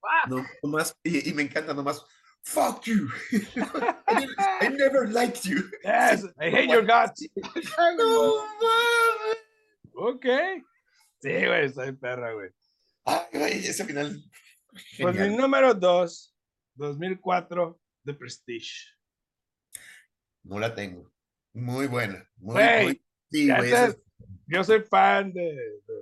fuck. 0.00 0.28
No, 0.28 0.44
nomás, 0.62 0.96
y, 1.02 1.30
y 1.30 1.34
me 1.34 1.42
encanta 1.42 1.74
nomás. 1.74 2.04
Fuck 2.44 2.84
you. 2.84 3.08
I, 3.32 4.20
never, 4.20 4.34
I 4.60 4.68
never 4.68 5.08
liked 5.08 5.46
you. 5.46 5.62
Yes, 5.82 6.26
I 6.38 6.50
hate 6.50 6.68
your 6.68 6.84
guts. 6.84 7.26
No 7.96 8.46
mames. 8.60 9.38
Ok. 9.94 10.26
Sí, 11.20 11.46
güey, 11.46 11.72
soy 11.72 11.92
perra, 11.92 12.34
güey. 12.34 12.50
Ay, 13.04 13.26
güey, 13.32 13.52
ese 13.66 13.84
final. 13.84 14.18
Pues 15.00 15.16
mi 15.16 15.36
número 15.36 15.74
2, 15.74 16.36
2004, 16.74 17.80
The 18.04 18.14
Prestige. 18.14 18.72
No 20.42 20.58
la 20.58 20.74
tengo. 20.74 21.12
Muy 21.52 21.86
buena. 21.86 22.28
Muy, 22.36 22.54
Güey, 22.54 22.84
muy- 22.86 23.04
sí, 23.30 23.48
güey. 23.48 23.68
esa- 23.72 23.96
Yo 24.46 24.62
soy 24.64 24.80
fan 24.82 25.32
de, 25.32 25.40
de- 25.42 25.54
de 25.54 25.94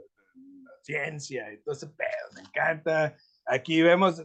la 0.65 0.71
ciencia 0.83 1.53
y 1.53 1.63
todo 1.63 1.75
ese 1.75 1.87
pedo, 1.89 2.33
me 2.35 2.41
encanta. 2.41 3.17
Aquí 3.47 3.83
vemos 3.83 4.25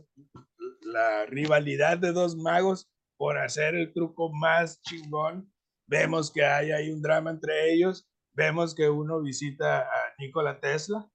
la 0.82 1.26
rivalidad 1.28 1.98
de 1.98 2.12
dos 2.12 2.36
magos 2.36 2.90
por 3.18 3.38
hacer 3.38 3.76
el 3.76 3.94
truco 3.94 4.32
más 4.34 4.82
chingón. 4.84 5.52
Vemos 5.88 6.32
que 6.32 6.44
hay 6.46 6.72
ahí 6.72 6.90
un 6.92 7.02
drama 7.02 7.32
entre 7.32 7.72
ellos. 7.74 8.10
Vemos 8.34 8.74
que 8.76 8.90
uno 8.90 9.22
visita 9.22 9.82
a 9.82 10.14
Nikola 10.20 10.60
Tesla 10.60 11.08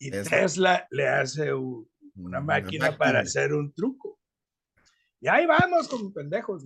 y 0.00 0.10
Tesla. 0.10 0.30
Tesla 0.40 0.88
le 0.90 1.08
hace 1.08 1.52
una 1.54 2.40
máquina 2.40 2.96
para 2.98 3.12
máquina. 3.12 3.20
hacer 3.20 3.54
un 3.54 3.72
truco. 3.72 4.18
Y 5.20 5.28
ahí 5.28 5.46
vamos 5.46 5.86
como 5.88 6.12
pendejos, 6.12 6.64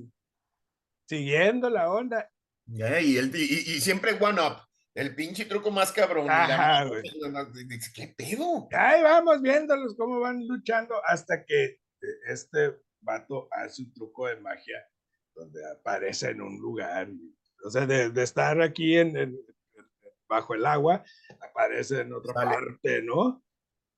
siguiendo 1.07 1.69
la 1.69 1.91
onda. 1.91 2.31
Ya, 2.67 3.01
y, 3.01 3.17
él- 3.19 3.33
y- 3.35 3.75
y 3.75 3.81
siempre 3.81 4.13
one 4.19 4.41
up. 4.41 4.57
El 4.95 5.15
pinche 5.17 5.45
truco 5.45 5.71
más 5.73 5.91
cabrón. 5.93 6.27
la 6.27 6.45
Ajá, 6.81 6.91
dices, 7.69 7.93
¿Qué 7.93 8.15
pedo? 8.17 8.69
Ahí 8.73 9.03
vamos 9.03 9.43
viéndolos 9.43 9.97
cómo 9.97 10.21
van 10.21 10.47
luchando 10.47 10.95
hasta 11.05 11.45
que 11.45 11.65
eh, 11.65 11.79
este 12.29 12.77
vato 13.01 13.49
hace 13.51 13.83
un 13.83 13.93
truco 13.93 14.29
de 14.29 14.37
magia 14.37 14.87
donde 15.35 15.61
aparece 15.73 16.31
en 16.31 16.41
un 16.43 16.59
lugar. 16.61 17.09
O 17.65 17.71
sea, 17.71 17.87
de, 17.87 18.11
de 18.11 18.23
estar 18.23 18.61
aquí 18.63 18.97
en, 18.97 19.17
en- 19.17 19.37
bajo 20.35 20.55
el 20.55 20.67
agua, 20.67 21.03
aparece 21.41 22.01
en 22.03 22.13
otra 22.13 22.35
parte, 22.35 23.03
¿no? 23.03 23.43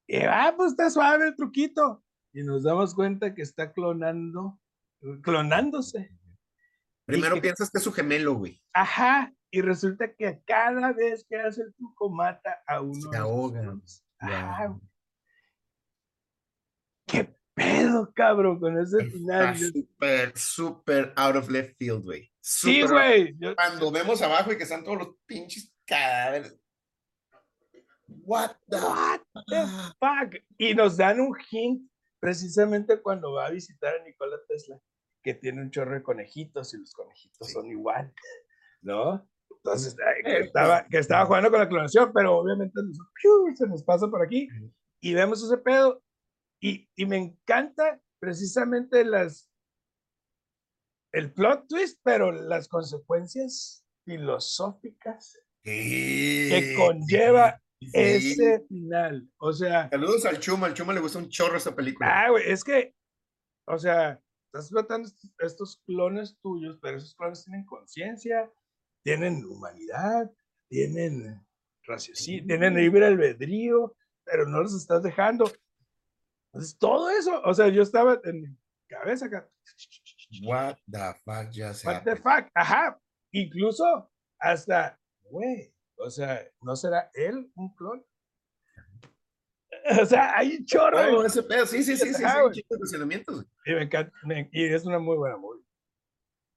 Y 0.09 0.25
va, 0.25 0.55
pues 0.57 0.71
está 0.73 0.89
suave 0.91 1.29
el 1.29 1.37
truquito. 1.37 2.03
Y 2.33 2.43
nos 2.43 2.63
damos 2.65 2.95
cuenta 2.95 3.35
que 3.35 3.43
está 3.43 3.73
clonando, 3.73 4.61
clonándose. 5.23 6.11
Primero 7.07 7.37
que- 7.37 7.41
piensas 7.43 7.71
que 7.71 7.79
es 7.79 7.85
su 7.85 7.93
gemelo, 7.93 8.35
güey. 8.35 8.63
Ajá. 8.73 9.33
Y 9.51 9.63
resulta 9.63 10.13
que 10.15 10.43
cada 10.45 10.93
vez 10.93 11.25
que 11.29 11.37
hace 11.37 11.63
el 11.63 11.75
truco 11.75 12.11
mata 12.11 12.63
a 12.67 12.81
uno. 12.83 12.95
Se 12.95 12.99
de 13.01 13.03
sus 13.05 13.17
ahoga. 13.17 13.61
clones. 13.63 14.05
Ajá, 14.19 14.59
Ya. 14.63 14.67
güey. 14.69 14.81
¿Qué 17.07 17.37
pedo, 17.55 18.13
cabrón, 18.15 18.59
con 18.61 18.79
ese 18.79 18.99
Está 18.99 19.11
final? 19.13 19.57
Súper, 19.59 20.37
súper 20.39 21.13
out 21.17 21.37
of 21.37 21.49
left 21.49 21.77
field, 21.79 22.03
güey. 22.03 22.31
Sí, 22.41 22.83
güey. 22.83 23.37
Cuando 23.55 23.91
vemos 23.91 24.21
abajo 24.23 24.53
y 24.53 24.57
que 24.57 24.65
están 24.65 24.85
todos 24.85 24.99
los 24.99 25.09
pinches 25.27 25.73
cadáveres. 25.87 26.59
What 28.09 28.57
the 28.69 28.79
What 28.79 29.21
the 29.47 29.67
fuck? 29.99 30.35
Y 30.59 30.75
nos 30.75 30.97
dan 30.97 31.21
un 31.21 31.37
hint 31.51 31.91
precisamente 32.21 33.01
cuando 33.01 33.33
va 33.33 33.47
a 33.47 33.51
visitar 33.51 33.95
a 33.95 34.03
Nikola 34.05 34.39
Tesla, 34.49 34.79
que 35.23 35.35
tiene 35.35 35.63
un 35.63 35.71
chorro 35.71 35.95
de 35.95 36.03
conejitos 36.03 36.75
y 36.75 36.79
los 36.79 36.93
conejitos 36.93 37.47
Sí. 37.47 37.53
son 37.53 37.71
iguales, 37.71 38.15
¿no? 38.83 39.29
Entonces, 39.51 39.97
que, 40.25 40.39
estaba, 40.41 40.87
que 40.87 40.99
estaba 40.99 41.27
jugando 41.27 41.51
con 41.51 41.59
la 41.61 41.69
clonación, 41.69 42.13
pero 42.13 42.39
obviamente 42.39 42.81
se 43.57 43.67
nos 43.67 43.83
pasa 43.83 44.09
por 44.09 44.23
aquí 44.23 44.49
y 45.01 45.15
vemos 45.15 45.43
ese 45.43 45.59
pedo. 45.59 46.03
Y, 46.61 46.89
y 46.97 47.05
me 47.07 47.17
encanta 47.17 48.01
precisamente 48.19 49.05
las 49.05 49.51
el 51.13 51.33
plot 51.33 51.67
twist, 51.69 52.01
pero 52.03 52.31
las 52.31 52.69
consecuencias 52.69 53.85
filosóficas 54.05 55.39
Sí, 55.67 56.49
que 56.49 56.75
conlleva 56.77 57.61
sí. 57.81 57.91
ese 57.93 58.61
final. 58.69 59.29
O 59.39 59.53
sea, 59.53 59.89
Saludos 59.91 60.25
al 60.25 60.39
Chuma, 60.39 60.69
al 60.69 60.75
Chuma 60.75 60.93
le 60.93 61.01
gusta 61.01 61.19
un 61.19 61.29
chorro 61.29 61.57
esta 61.57 61.75
película. 61.75 62.09
ah, 62.09 62.31
güey, 62.31 62.49
es 62.49 62.63
que, 62.63 62.95
o 63.67 63.77
sea, 63.77 64.23
estás 64.47 64.69
tratando 64.71 65.09
estos, 65.41 65.83
clones 65.85 66.39
tuyos, 66.41 66.79
pero 66.81 66.99
esos 66.99 67.17
clones 67.17 67.45
tienen 67.45 67.67
conciencia, 67.67 68.49
tienen 69.03 69.45
humanidad, 69.45 70.31
tienen 70.69 71.45
raciocinio, 71.85 72.47
tienen 72.47 72.75
libre 72.75 73.07
albedrío, 73.07 73.97
pero 74.25 74.47
no 74.47 74.63
los 74.63 74.75
estás 74.75 75.03
dejando. 75.03 75.51
Entonces, 76.53 76.79
todo 76.79 77.11
eso, 77.11 77.43
o 77.45 77.53
sea, 77.55 77.69
yo 77.69 77.83
estaba 77.83 78.21
en 78.23 78.43
mi 78.43 78.57
cabeza 78.89 79.27
acá. 79.27 79.51
What 80.45 80.77
the 80.91 81.15
fuck 81.25 81.53
just 81.53 81.85
What 81.85 82.03
the 82.05 82.17
fuck? 82.17 82.49
Ajá. 82.55 83.01
Incluso 83.33 84.11
hasta, 84.39 84.99
güey, 85.31 85.75
o 85.97 86.11
sea, 86.11 86.47
¿no 86.63 86.77
será 86.77 87.11
él 87.15 87.51
un 87.55 87.75
clon? 87.75 88.05
O 90.03 90.05
sea, 90.07 90.37
hay 90.37 90.57
un 90.57 90.65
chorro. 90.67 91.25
ese 91.25 91.43
pedo, 91.45 91.65
sí, 91.67 91.83
sí, 91.83 91.97
sí, 91.97 92.09
sí, 92.13 92.15
sí, 92.15 92.23
güey. 92.43 92.65
Y, 93.67 93.73
me 93.73 93.83
encanta, 93.83 94.13
me- 94.25 94.49
y 94.53 94.65
es 94.65 94.85
una 94.85 94.99
muy 94.99 95.17
buena 95.17 95.37
movie. 95.37 95.63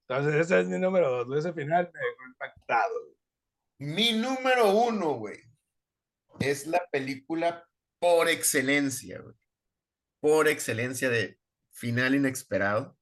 Entonces, 0.08 0.34
ese 0.42 0.62
es 0.62 0.68
mi 0.68 0.80
número 0.80 1.26
dos. 1.26 1.38
Ese 1.38 1.54
final 1.54 1.92
me 1.94 2.00
dejó 2.00 2.24
impactado. 2.28 2.96
Mi 3.78 4.14
número 4.14 4.72
uno, 4.74 5.14
güey, 5.14 5.38
es 6.40 6.66
la 6.66 6.82
película 6.92 7.68
por 8.00 8.28
excelencia, 8.30 9.22
güey. 9.22 9.36
Por 10.20 10.48
excelencia 10.48 11.10
de 11.10 11.40
final 11.72 12.16
inesperado. 12.16 12.98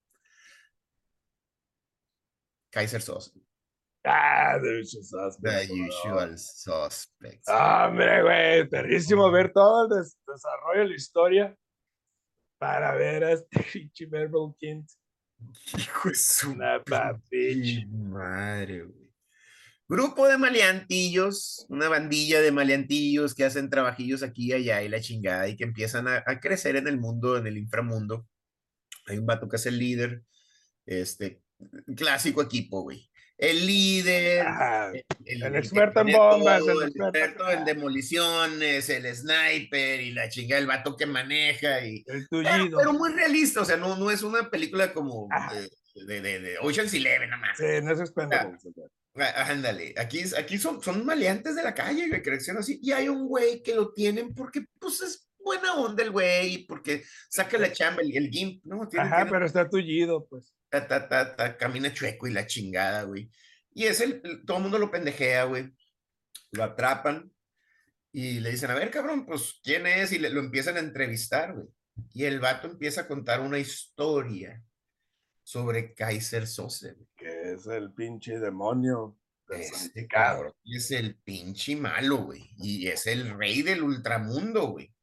Kaiser 2.69 3.01
Sos. 3.01 3.33
Ah, 4.09 4.57
The 4.61 4.79
Usual 4.79 5.03
Suspects, 5.03 5.67
The. 5.67 5.73
Usual 5.73 6.37
Suspects. 6.37 7.47
Ah, 7.49 7.87
Hombre, 7.89 8.21
güey, 8.23 8.69
perrísimo 8.69 9.29
ver 9.31 9.51
todo 9.51 9.83
el 9.85 9.97
des- 10.01 10.17
desarrollo 10.25 10.81
de 10.81 10.87
la 10.89 10.95
historia 10.95 11.57
para 12.57 12.95
ver 12.95 13.23
a 13.25 13.31
este 13.33 13.47
pinche 13.73 14.07
Merville 14.07 14.53
Kint. 14.57 14.89
Hijo 15.77 16.09
de 16.09 16.15
su 16.15 16.51
Una 16.51 16.81
madre, 17.87 18.83
güey. 18.83 19.07
Grupo 19.89 20.27
de 20.27 20.37
maleantillos, 20.37 21.65
una 21.69 21.87
bandilla 21.87 22.41
de 22.41 22.51
maleantillos 22.51 23.33
que 23.35 23.45
hacen 23.45 23.69
trabajillos 23.69 24.21
aquí 24.21 24.47
y 24.49 24.53
allá 24.53 24.81
y 24.83 24.89
la 24.89 24.99
chingada 24.99 25.47
y 25.47 25.55
que 25.55 25.63
empiezan 25.63 26.07
a, 26.09 26.23
a 26.25 26.39
crecer 26.41 26.75
en 26.75 26.87
el 26.87 26.99
mundo, 26.99 27.37
en 27.37 27.47
el 27.47 27.57
inframundo. 27.57 28.27
Hay 29.05 29.17
un 29.17 29.25
vato 29.25 29.47
que 29.47 29.55
es 29.55 29.65
el 29.65 29.77
líder, 29.79 30.23
este, 30.85 31.41
clásico 31.95 32.41
equipo, 32.41 32.81
güey. 32.81 33.09
El 33.37 33.67
líder, 33.67 34.47
Ajá. 34.47 34.91
el, 35.25 35.43
El 35.43 35.51
que 35.51 35.57
experto 35.59 35.99
en 36.01 36.11
bombas, 36.11 36.61
el 36.63 36.69
el 36.69 36.77
experto- 36.89 37.07
experto 37.09 37.49
en 37.51 37.65
demoliciones, 37.65 38.89
el 38.89 39.15
sniper 39.15 40.01
y 40.01 40.11
la 40.11 40.27
chingada, 40.29 40.59
el 40.59 40.67
vato 40.67 40.95
que 40.97 41.05
maneja 41.05 41.85
y, 41.85 42.03
El 42.07 42.27
pero, 42.29 42.49
tullido. 42.49 42.77
pero 42.79 42.93
muy 42.93 43.11
realista, 43.13 43.61
o 43.61 43.65
sea, 43.65 43.77
no, 43.77 43.95
no 43.95 44.09
es 44.09 44.23
una 44.23 44.49
película 44.49 44.91
como 44.93 45.27
Ajá. 45.31 45.53
de, 45.53 46.21
de, 46.21 46.39
de, 46.39 46.57
Ocean's 46.61 46.93
Eleven, 46.93 47.29
nada 47.29 47.41
más. 47.41 47.57
Sí, 47.57 47.63
no 47.83 47.91
es. 47.91 48.11
Ah, 49.19 49.45
Ándale, 49.49 49.95
aquí, 49.97 50.23
aquí 50.37 50.57
son, 50.59 50.81
son 50.83 51.03
maleantes 51.05 51.55
de 51.55 51.63
la 51.63 51.73
calle, 51.73 52.09
que 52.21 52.29
reaccionan 52.29 52.61
así, 52.61 52.79
y 52.83 52.91
hay 52.91 53.09
un 53.09 53.27
güey 53.27 53.63
que 53.63 53.73
lo 53.75 53.91
tienen 53.91 54.33
porque, 54.35 54.63
pues, 54.79 55.01
es 55.01 55.27
buena 55.39 55.73
onda 55.75 56.03
el 56.03 56.11
güey, 56.11 56.65
porque 56.67 57.03
saca 57.29 57.57
la 57.57 57.71
chamba, 57.71 58.01
el, 58.03 58.15
el 58.15 58.29
gimp, 58.29 58.63
¿no? 58.65 58.87
Tiene, 58.87 59.05
Ajá, 59.07 59.15
tiene- 59.17 59.31
pero 59.31 59.45
está 59.45 59.67
tullido, 59.67 60.27
pues. 60.29 60.53
Ta, 60.69 60.87
ta, 60.87 61.07
ta, 61.07 61.35
ta, 61.35 61.57
camina 61.57 61.93
chueco 61.93 62.27
y 62.27 62.33
la 62.33 62.45
chingada, 62.45 63.03
güey. 63.03 63.29
Y 63.73 63.85
es 63.85 64.01
el, 64.01 64.21
todo 64.45 64.57
el 64.57 64.63
mundo 64.63 64.79
lo 64.79 64.91
pendejea, 64.91 65.45
güey. 65.45 65.73
Lo 66.51 66.63
atrapan 66.63 67.31
y 68.11 68.39
le 68.39 68.51
dicen, 68.51 68.71
a 68.71 68.75
ver, 68.75 68.89
cabrón, 68.89 69.25
pues, 69.25 69.59
¿quién 69.63 69.85
es? 69.85 70.11
Y 70.11 70.19
le, 70.19 70.29
lo 70.29 70.39
empiezan 70.39 70.77
a 70.77 70.79
entrevistar, 70.79 71.53
güey. 71.53 71.67
Y 72.13 72.25
el 72.25 72.39
vato 72.39 72.67
empieza 72.67 73.01
a 73.01 73.07
contar 73.07 73.41
una 73.41 73.59
historia 73.59 74.63
sobre 75.43 75.93
Kaiser 75.93 76.47
Sose. 76.47 76.95
Que 77.15 77.53
es 77.53 77.67
el 77.67 77.93
pinche 77.93 78.39
demonio. 78.39 79.17
Este 79.49 80.07
cabrón 80.07 80.53
es 80.65 80.91
el 80.91 81.15
pinche 81.19 81.75
malo, 81.75 82.17
güey. 82.17 82.49
Y 82.57 82.87
es 82.87 83.07
el 83.07 83.37
rey 83.37 83.61
del 83.61 83.83
ultramundo, 83.83 84.67
güey. 84.71 84.93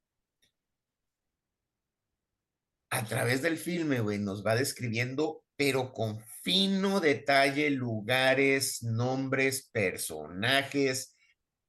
A 2.89 3.03
través 3.05 3.41
del 3.41 3.57
filme, 3.57 4.01
güey, 4.01 4.19
nos 4.19 4.45
va 4.45 4.55
describiendo, 4.55 5.44
pero 5.55 5.93
con 5.93 6.19
fino 6.43 6.99
detalle, 6.99 7.69
lugares, 7.69 8.83
nombres, 8.83 9.69
personajes, 9.71 11.15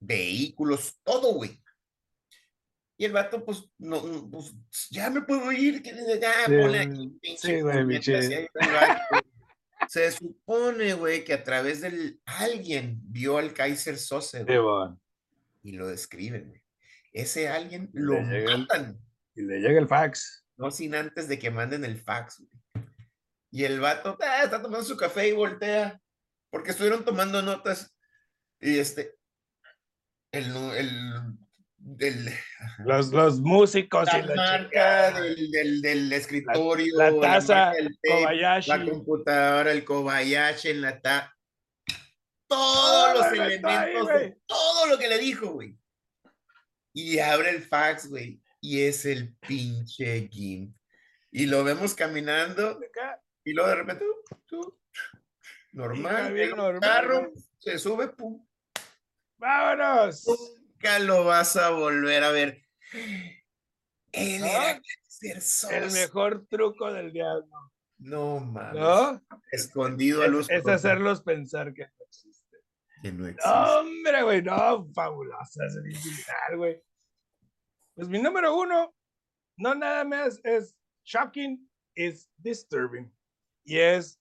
vehículos, 0.01 1.01
todo, 1.03 1.35
güey. 1.35 1.63
Y 2.99 3.05
el 3.05 3.13
vato, 3.13 3.45
pues, 3.45 3.71
no, 3.79 4.31
pues, 4.31 4.55
ya 4.91 5.11
me 5.11 5.21
puedo 5.23 5.53
ir, 5.53 5.83
que 5.83 5.93
ya, 6.21 6.47
sí, 7.37 7.61
güey, 7.61 8.01
Se 9.89 10.11
supone, 10.11 10.95
güey, 10.95 11.23
que 11.23 11.35
a 11.35 11.45
través 11.45 11.83
del 11.83 12.21
alguien 12.25 12.99
vio 13.03 13.37
al 13.39 13.53
Kaiser 13.53 13.99
Sose, 13.99 14.45
y 15.63 15.73
lo 15.73 15.89
describen, 15.89 16.49
güey. 16.49 16.63
Ese 17.13 17.49
alguien 17.49 17.91
lo 17.93 18.21
matan. 18.21 18.99
y 19.35 19.43
le 19.43 19.61
llega 19.61 19.79
el 19.79 19.89
fax. 19.89 20.45
No 20.57 20.71
sin 20.71 20.95
antes 20.95 21.29
de 21.29 21.39
que 21.39 21.51
manden 21.51 21.85
el 21.85 22.01
fax, 22.01 22.39
güey. 22.39 22.51
Y 23.57 23.65
el 23.65 23.81
vato 23.81 24.19
ah, 24.21 24.45
está 24.45 24.61
tomando 24.61 24.85
su 24.85 24.99
café 24.99 25.29
y 25.29 25.33
voltea, 25.33 25.99
porque 26.51 26.73
estuvieron 26.73 27.07
tomando 27.07 27.41
notas. 27.41 27.97
Y 28.61 28.79
este, 28.79 29.15
el, 30.31 30.55
el 30.75 31.39
del, 31.79 32.35
los, 32.85 33.09
los 33.13 33.41
músicos 33.41 34.13
la, 34.13 34.19
y 34.19 34.23
la 34.25 34.35
marca 34.35 35.11
del, 35.13 35.51
del, 35.51 35.81
del, 35.81 36.13
escritorio, 36.13 36.99
la, 36.99 37.19
taza, 37.19 37.73
el 37.73 37.97
Kobayashi. 38.07 38.69
la 38.69 38.85
computadora, 38.85 39.73
el 39.73 39.85
Kobayashi, 39.87 40.69
en 40.69 40.81
la 40.83 41.01
taza. 41.01 41.35
Todos 42.47 43.19
los 43.19 43.33
elementos, 43.33 44.11
todo 44.45 44.87
lo 44.87 44.99
que 44.99 45.09
le 45.09 45.17
dijo, 45.17 45.53
güey. 45.53 45.79
Y 46.93 47.21
abre 47.21 47.49
el 47.49 47.63
fax, 47.63 48.11
güey. 48.11 48.39
Y 48.61 48.83
es 48.83 49.07
el 49.07 49.35
pinche 49.37 50.29
Gimp. 50.31 50.77
Y 51.31 51.47
lo 51.47 51.65
vemos 51.65 51.95
caminando. 51.95 52.79
Y 53.47 53.53
luego 53.53 53.71
de 53.71 53.77
repente, 53.77 54.05
tú, 54.47 54.77
normal, 55.71 56.33
bien 56.33 56.51
normal, 56.51 56.81
carro, 56.81 57.33
se 57.59 57.79
sube, 57.79 58.09
pum. 58.09 58.45
¡Vámonos! 59.39 60.25
nunca 60.27 60.99
lo 60.99 61.25
vas 61.25 61.57
a 61.57 61.71
volver 61.71 62.25
a 62.25 62.33
ver. 62.33 62.67
Él 64.11 64.43
era 64.43 64.83
el 65.71 65.93
mejor 65.93 66.45
truco 66.49 66.93
del 66.93 67.13
diablo. 67.13 67.73
No 67.99 68.41
mames. 68.41 69.23
Escondido 69.53 70.25
a 70.25 70.27
luz. 70.27 70.51
Es, 70.51 70.67
hacerlos 70.67 71.23
pensar 71.23 71.73
que 71.73 71.83
no 71.83 72.05
existe. 72.05 72.57
Que 73.03 73.13
no 73.13 73.29
existe. 73.29 73.49
hombre, 73.49 74.23
güey, 74.25 74.43
no, 74.43 74.91
fabulosa, 74.93 75.65
es 75.67 76.57
güey. 76.57 76.83
Pues 77.95 78.09
mi 78.09 78.21
número 78.21 78.57
uno, 78.57 78.93
no 79.57 79.75
nada 79.77 80.05
más 80.05 80.41
es 80.43 80.75
shocking, 81.05 81.71
es 81.95 82.29
disturbing. 82.39 83.16
Y 83.67 83.79
es 83.79 84.21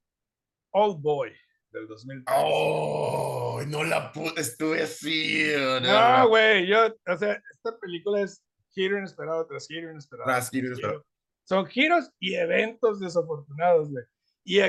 Old 0.72 1.02
Boy 1.02 1.32
del 1.70 1.88
2003. 1.88 2.36
Oh, 2.36 3.62
no 3.68 3.84
la 3.84 4.12
pude, 4.12 4.34
estuve 4.42 4.82
así. 4.82 5.54
No, 5.84 6.28
güey, 6.30 6.66
yo, 6.66 6.88
o 7.08 7.18
sea, 7.18 7.40
esta 7.54 7.78
película 7.80 8.22
es 8.22 8.44
giro 8.72 8.98
inesperado 8.98 9.46
tras 9.46 9.68
giro 9.68 9.92
inesperado. 9.92 10.28
Tras 10.28 10.50
giro 10.50 10.68
inesperado. 10.68 11.06
Son 11.44 11.66
giros 11.68 12.12
y 12.20 12.34
eventos 12.34 13.00
desafortunados, 13.00 13.92
güey. 13.92 14.04
Y 14.44 14.60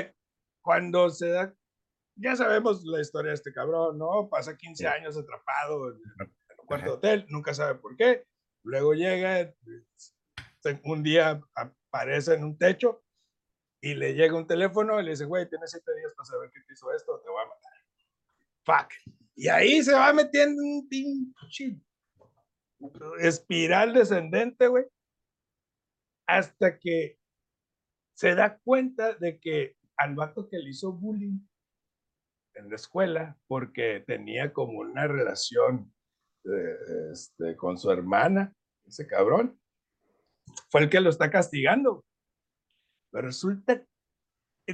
cuando 0.61 1.09
se 1.09 1.29
da, 1.29 1.55
ya 2.15 2.35
sabemos 2.35 2.83
la 2.85 3.01
historia 3.01 3.29
de 3.29 3.35
este 3.35 3.51
cabrón, 3.51 3.97
¿no? 3.97 4.29
Pasa 4.29 4.55
15 4.55 4.87
años 4.87 5.17
atrapado 5.17 5.89
en, 5.89 5.97
un 6.59 6.65
cuarto 6.67 6.85
de 6.85 6.91
hotel, 6.91 7.25
nunca 7.29 7.55
sabe 7.55 7.79
por 7.79 7.95
qué. 7.97 8.25
Luego 8.63 8.93
llega, 8.93 9.51
un 10.83 11.01
día 11.01 11.41
aparece 11.55 12.35
en 12.35 12.43
un 12.43 12.57
techo 12.59 13.01
y 13.81 13.93
le 13.93 14.13
llega 14.13 14.35
un 14.35 14.47
teléfono 14.47 14.99
y 14.99 15.03
le 15.03 15.11
dice, 15.11 15.25
güey, 15.25 15.47
tienes 15.47 15.71
siete 15.71 15.91
días 15.95 16.13
para 16.15 16.25
saber 16.25 16.49
qué 16.51 16.61
te 16.61 16.73
hizo 16.73 16.91
esto, 16.93 17.19
te 17.19 17.29
voy 17.29 17.43
a 17.43 17.47
matar. 17.47 17.73
Fuck. 18.65 19.13
Y 19.35 19.47
ahí 19.47 19.83
se 19.83 19.93
va 19.93 20.11
metiendo 20.13 20.61
un 20.61 20.87
pinche 20.87 21.79
espiral 23.19 23.93
descendente, 23.93 24.67
güey, 24.67 24.85
hasta 26.27 26.77
que 26.79 27.19
se 28.15 28.35
da 28.35 28.57
cuenta 28.59 29.13
de 29.13 29.39
que 29.39 29.77
al 29.97 30.15
vato 30.15 30.49
que 30.49 30.57
le 30.57 30.69
hizo 30.69 30.91
bullying 30.91 31.39
en 32.55 32.69
la 32.69 32.75
escuela, 32.75 33.37
porque 33.47 34.03
tenía 34.05 34.51
como 34.51 34.79
una 34.79 35.07
relación 35.07 35.93
eh, 36.45 37.11
este, 37.11 37.55
con 37.55 37.77
su 37.77 37.91
hermana, 37.91 38.53
ese 38.85 39.05
cabrón, 39.05 39.59
fue 40.69 40.81
el 40.81 40.89
que 40.89 40.99
lo 40.99 41.09
está 41.09 41.29
castigando. 41.29 42.05
Pero 43.17 43.29
resulta. 43.29 43.83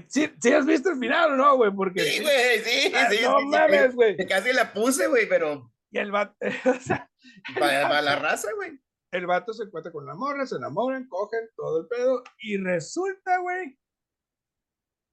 ¿Sí, 0.10 0.29
¿Sí, 0.41 0.51
has 0.51 0.65
visto 0.65 0.89
el 0.89 0.99
final 0.99 1.32
o 1.32 1.36
no, 1.38 1.56
güey? 1.56 1.71
Porque. 1.73 2.01
Sí, 2.01 2.21
güey, 2.21 2.60
sí, 2.60 2.91
ah, 2.93 3.08
sí. 3.10 3.19
No 3.23 3.39
mames, 3.39 3.95
güey. 3.95 4.17
Casi 4.27 4.51
la 4.51 4.73
puse, 4.73 5.08
güey, 5.08 5.29
pero. 5.29 5.71
Y 5.91 5.97
el 5.99 6.12
vato. 6.12 6.36
para, 7.58 8.01
la 8.01 8.17
raza, 8.17 8.49
güey. 8.53 8.77
El 9.12 9.27
vato 9.27 9.53
se 9.53 9.63
encuentra 9.63 9.93
con 9.93 10.06
la 10.06 10.13
morra, 10.13 10.45
se 10.45 10.58
enamoran, 10.58 11.08
cogen 11.08 11.47
todo 11.56 11.84
el 11.84 11.88
pedo. 11.88 12.21
Y 12.39 12.58
resulta, 12.58 13.38
güey, 13.38 13.79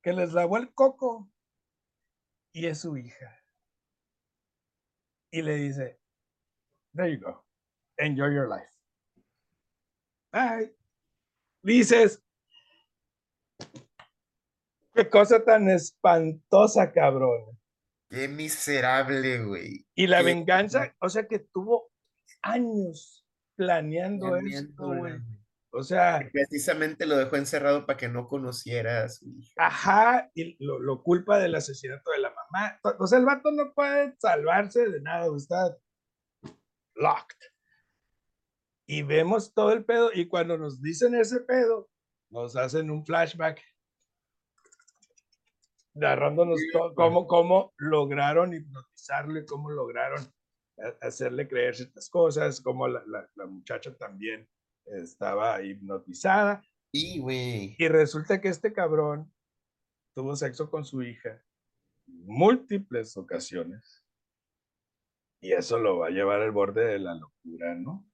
que 0.03 0.13
les 0.13 0.33
lavó 0.33 0.57
el 0.57 0.75
coco. 0.75 1.31
Y 2.53 2.67
es 2.67 2.81
su 2.81 2.97
hija. 2.97 3.45
Y 5.31 5.43
le 5.43 5.55
dice: 5.55 6.01
There 6.97 7.13
you 7.13 7.21
go. 7.21 7.47
Enjoy 7.97 8.35
your 8.35 8.49
life. 8.49 8.73
Bye. 10.33 10.75
Dices, 11.63 12.25
Qué 15.01 15.09
cosa 15.09 15.43
tan 15.43 15.71
espantosa, 15.71 16.93
cabrón. 16.93 17.59
Qué 18.11 18.29
miserable, 18.29 19.43
güey. 19.43 19.87
Y 19.95 20.07
la 20.07 20.21
venganza, 20.21 20.95
o 21.01 21.09
sea 21.09 21.27
que 21.27 21.39
tuvo 21.39 21.91
años 22.43 23.27
planeando, 23.57 24.37
esto, 24.37 24.89
güey. 24.89 25.15
O 25.71 25.83
sea. 25.83 26.29
Precisamente 26.31 27.07
lo 27.07 27.17
dejó 27.17 27.37
encerrado 27.37 27.87
para 27.87 27.97
que 27.97 28.11
no 28.11 28.29
conociera 28.29 29.05
a 29.05 29.09
su 29.09 29.27
hija. 29.27 29.55
Ajá, 29.57 30.31
y 30.35 30.63
lo, 30.63 31.03
culpa 31.03 31.39
del 31.39 31.55
asesinato 31.55 32.11
de 32.11 32.19
la 32.19 32.35
mamá. 32.35 32.79
O 32.99 33.07
sea, 33.07 33.21
el 33.21 33.25
vato 33.25 33.51
no 33.53 33.73
puede 33.73 34.15
salvarse 34.19 34.87
de 34.87 35.01
nada, 35.01 35.35
está 35.35 35.79
locked. 36.95 37.39
Y 38.87 39.01
vemos 39.01 39.55
todo 39.55 39.73
el 39.73 39.83
pedo, 39.83 40.11
y 40.13 40.29
cuando 40.29 40.59
nos 40.59 40.83
dicen 40.83 41.15
ese 41.15 41.41
pedo, 41.41 41.89
nos 42.29 42.55
hacen 42.55 42.91
un 42.91 43.07
flashback 43.07 43.63
narrándonos 45.95 46.61
cómo, 46.95 47.27
cómo 47.27 47.73
lograron 47.79 48.55
hipnotizarle, 48.55 49.45
cómo 49.45 49.71
lograron 49.71 50.23
hacerle 51.01 51.49
creer 51.49 51.75
ciertas 51.77 52.09
cosas, 52.09 52.61
cómo 52.61 52.89
la, 52.89 53.03
la, 53.07 53.47
muchacha 53.47 53.95
también 53.97 54.49
estaba 54.87 55.63
hipnotizada. 55.63 56.63
Y. 56.93 57.23
Y 57.79 57.89
resulta 57.89 58.41
que 58.41 58.49
este 58.49 58.73
cabrón 58.73 59.33
tuvo 60.15 60.35
sexo 60.37 60.71
con 60.71 60.85
su 60.85 61.03
hija 61.03 61.43
múltiples 62.25 63.17
ocasiones. 63.17 64.05
Y 65.43 65.53
eso 65.53 65.79
lo 65.79 65.99
va 65.99 66.09
a 66.09 66.11
llevar 66.11 66.43
al 66.43 66.51
borde 66.51 66.85
de 66.85 66.99
la 66.99 67.15
locura, 67.15 67.75
¿no? 67.75 68.07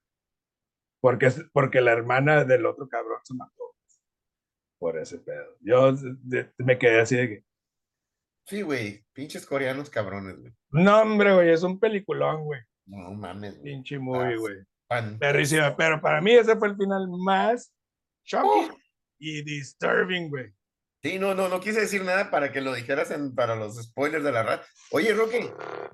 Porque, 1.00 1.30
porque 1.52 1.80
la 1.80 1.92
hermana 1.92 2.44
del 2.44 2.66
otro 2.66 2.88
cabrón 2.88 3.18
se 3.24 3.34
mató 3.34 3.74
por 4.78 4.98
ese 4.98 5.18
pedo. 5.18 5.56
Yo 5.60 5.92
me 6.58 6.78
quedé 6.78 7.00
así 7.00 7.16
de 7.16 7.28
que, 7.28 7.45
Sí, 8.46 8.62
güey, 8.62 9.04
pinches 9.12 9.44
coreanos 9.44 9.90
cabrones, 9.90 10.38
güey. 10.38 10.52
No, 10.70 11.02
hombre, 11.02 11.34
güey, 11.34 11.50
es 11.50 11.62
un 11.62 11.80
peliculón, 11.80 12.44
güey. 12.44 12.60
No 12.86 13.12
mames, 13.12 13.58
güey. 13.58 13.74
Pinche 13.74 13.98
movie, 13.98 14.36
güey. 14.36 14.56
Perrísima, 15.18 15.76
pero 15.76 16.00
para 16.00 16.20
mí 16.20 16.32
ese 16.32 16.56
fue 16.56 16.68
el 16.68 16.76
final 16.76 17.08
más 17.08 17.72
shocking 18.24 18.72
y 19.18 19.42
disturbing, 19.42 20.30
güey. 20.30 20.52
Sí, 21.02 21.18
no, 21.18 21.34
no, 21.34 21.48
no 21.48 21.60
quise 21.60 21.80
decir 21.80 22.04
nada 22.04 22.30
para 22.30 22.52
que 22.52 22.60
lo 22.60 22.72
dijeras 22.72 23.10
en, 23.10 23.34
para 23.34 23.56
los 23.56 23.82
spoilers 23.82 24.24
de 24.24 24.32
la 24.32 24.42
red. 24.42 24.60
Oye, 24.90 25.12
Rocky, 25.12 25.50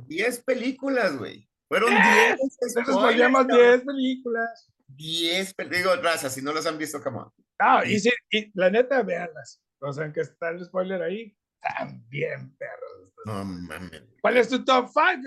10 0.06 0.44
películas, 0.44 1.16
güey. 1.18 1.48
Fueron 1.68 1.90
10 1.90 2.38
spoilers. 2.70 3.46
10 3.48 3.84
películas. 3.84 4.72
10 4.88 5.54
películas. 5.54 5.82
Digo, 5.82 6.02
raza, 6.02 6.28
si 6.28 6.42
no 6.42 6.52
las 6.52 6.66
han 6.66 6.78
visto, 6.78 7.02
come 7.02 7.20
Ah, 7.58 7.82
y, 7.86 7.98
sí, 7.98 8.10
y 8.30 8.50
la 8.54 8.70
neta, 8.70 9.02
véanlas. 9.02 9.62
O 9.80 9.92
sea, 9.92 10.12
que 10.12 10.20
está 10.20 10.50
el 10.50 10.64
spoiler 10.64 11.02
ahí, 11.02 11.34
también 11.62 12.54
perros. 12.56 13.12
No 13.24 13.44
mames. 13.44 14.02
¿Cuál 14.20 14.36
es 14.36 14.48
tu 14.48 14.64
top 14.64 14.88
5? 14.88 15.22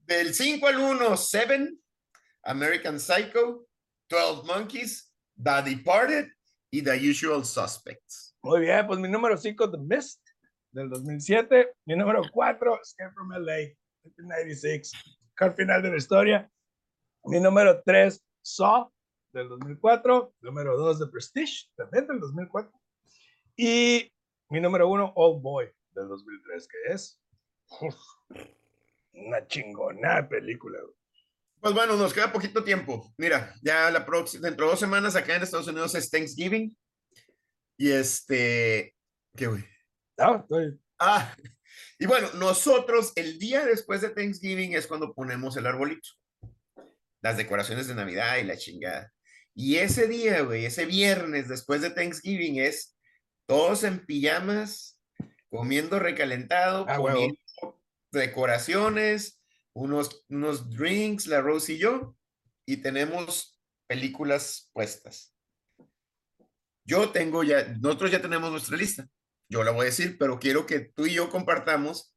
Del 0.00 0.34
5 0.34 0.66
al 0.66 0.78
1, 0.78 1.16
7, 1.16 1.74
American 2.44 2.98
Psycho, 2.98 3.66
12 4.08 4.46
Monkeys, 4.46 5.12
The 5.36 5.62
Departed 5.62 6.28
y 6.70 6.82
The 6.82 7.10
Usual 7.10 7.44
Suspects. 7.44 8.36
Muy 8.42 8.60
bien, 8.60 8.86
pues 8.86 8.98
mi 8.98 9.08
número 9.08 9.36
5, 9.36 9.70
The 9.70 9.78
Mist, 9.78 10.20
del 10.72 10.88
2007. 10.90 11.74
Mi 11.86 11.96
número 11.96 12.22
4, 12.32 12.80
Escape 12.82 13.12
from 13.14 13.30
LA, 13.30 13.74
1996. 14.04 14.92
Al 15.36 15.54
final 15.54 15.82
de 15.82 15.90
la 15.90 15.96
historia. 15.96 16.50
Mi 17.24 17.40
número 17.40 17.82
3, 17.82 18.20
Saw, 18.42 18.92
del 19.32 19.48
2004. 19.48 20.34
Número 20.40 20.76
2, 20.76 20.98
The 20.98 21.06
Prestige, 21.06 21.68
también 21.76 22.06
del 22.06 22.20
2004. 22.20 22.72
Y 23.56 24.12
mi 24.52 24.60
número 24.60 24.86
1, 24.86 25.14
Old 25.16 25.42
Boy, 25.42 25.66
del 25.94 26.08
2003, 26.08 26.68
que 26.68 26.92
es 26.92 27.18
uf, 27.80 27.96
una 29.14 29.46
chingona 29.46 30.28
película. 30.28 30.78
Pues 31.58 31.72
bueno, 31.72 31.96
nos 31.96 32.12
queda 32.12 32.30
poquito 32.30 32.62
tiempo. 32.62 33.14
Mira, 33.16 33.54
ya 33.62 33.90
la 33.90 34.04
próxima, 34.04 34.48
dentro 34.48 34.66
de 34.66 34.72
dos 34.72 34.80
semanas 34.80 35.16
acá 35.16 35.36
en 35.36 35.42
Estados 35.42 35.68
Unidos 35.68 35.94
es 35.94 36.10
Thanksgiving. 36.10 36.76
Y 37.78 37.92
este, 37.92 38.94
¿qué 39.34 39.46
güey? 39.46 39.64
No, 40.18 40.40
estoy... 40.40 40.78
Ah, 40.98 41.34
y 41.98 42.04
bueno, 42.04 42.28
nosotros 42.34 43.12
el 43.16 43.38
día 43.38 43.64
después 43.64 44.02
de 44.02 44.10
Thanksgiving 44.10 44.74
es 44.74 44.86
cuando 44.86 45.14
ponemos 45.14 45.56
el 45.56 45.66
arbolito. 45.66 46.10
Las 47.22 47.38
decoraciones 47.38 47.88
de 47.88 47.94
Navidad 47.94 48.36
y 48.36 48.44
la 48.44 48.58
chingada. 48.58 49.14
Y 49.54 49.76
ese 49.76 50.08
día, 50.08 50.42
güey, 50.42 50.66
ese 50.66 50.84
viernes 50.84 51.48
después 51.48 51.80
de 51.80 51.88
Thanksgiving 51.88 52.60
es 52.60 52.92
todos 53.46 53.84
en 53.84 54.04
pijamas, 54.04 55.00
comiendo 55.50 55.98
recalentado, 55.98 56.86
Ah, 56.88 56.96
comiendo 56.96 57.36
decoraciones, 58.10 59.40
unos, 59.74 60.24
unos 60.28 60.70
drinks, 60.70 61.26
la 61.26 61.40
Rose 61.40 61.72
y 61.74 61.78
yo, 61.78 62.16
y 62.66 62.78
tenemos 62.78 63.60
películas 63.86 64.70
puestas. 64.72 65.34
Yo 66.84 67.10
tengo 67.10 67.44
ya, 67.44 67.64
nosotros 67.80 68.10
ya 68.10 68.20
tenemos 68.20 68.50
nuestra 68.50 68.76
lista. 68.76 69.08
Yo 69.48 69.62
la 69.62 69.70
voy 69.70 69.82
a 69.82 69.90
decir, 69.90 70.16
pero 70.18 70.38
quiero 70.38 70.66
que 70.66 70.80
tú 70.80 71.06
y 71.06 71.14
yo 71.14 71.30
compartamos 71.30 72.14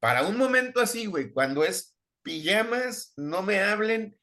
para 0.00 0.26
un 0.26 0.36
momento 0.36 0.80
así, 0.80 1.06
güey, 1.06 1.32
cuando 1.32 1.64
es 1.64 1.96
pijamas, 2.22 3.12
no 3.16 3.42
me 3.42 3.60
hablen 3.60 4.18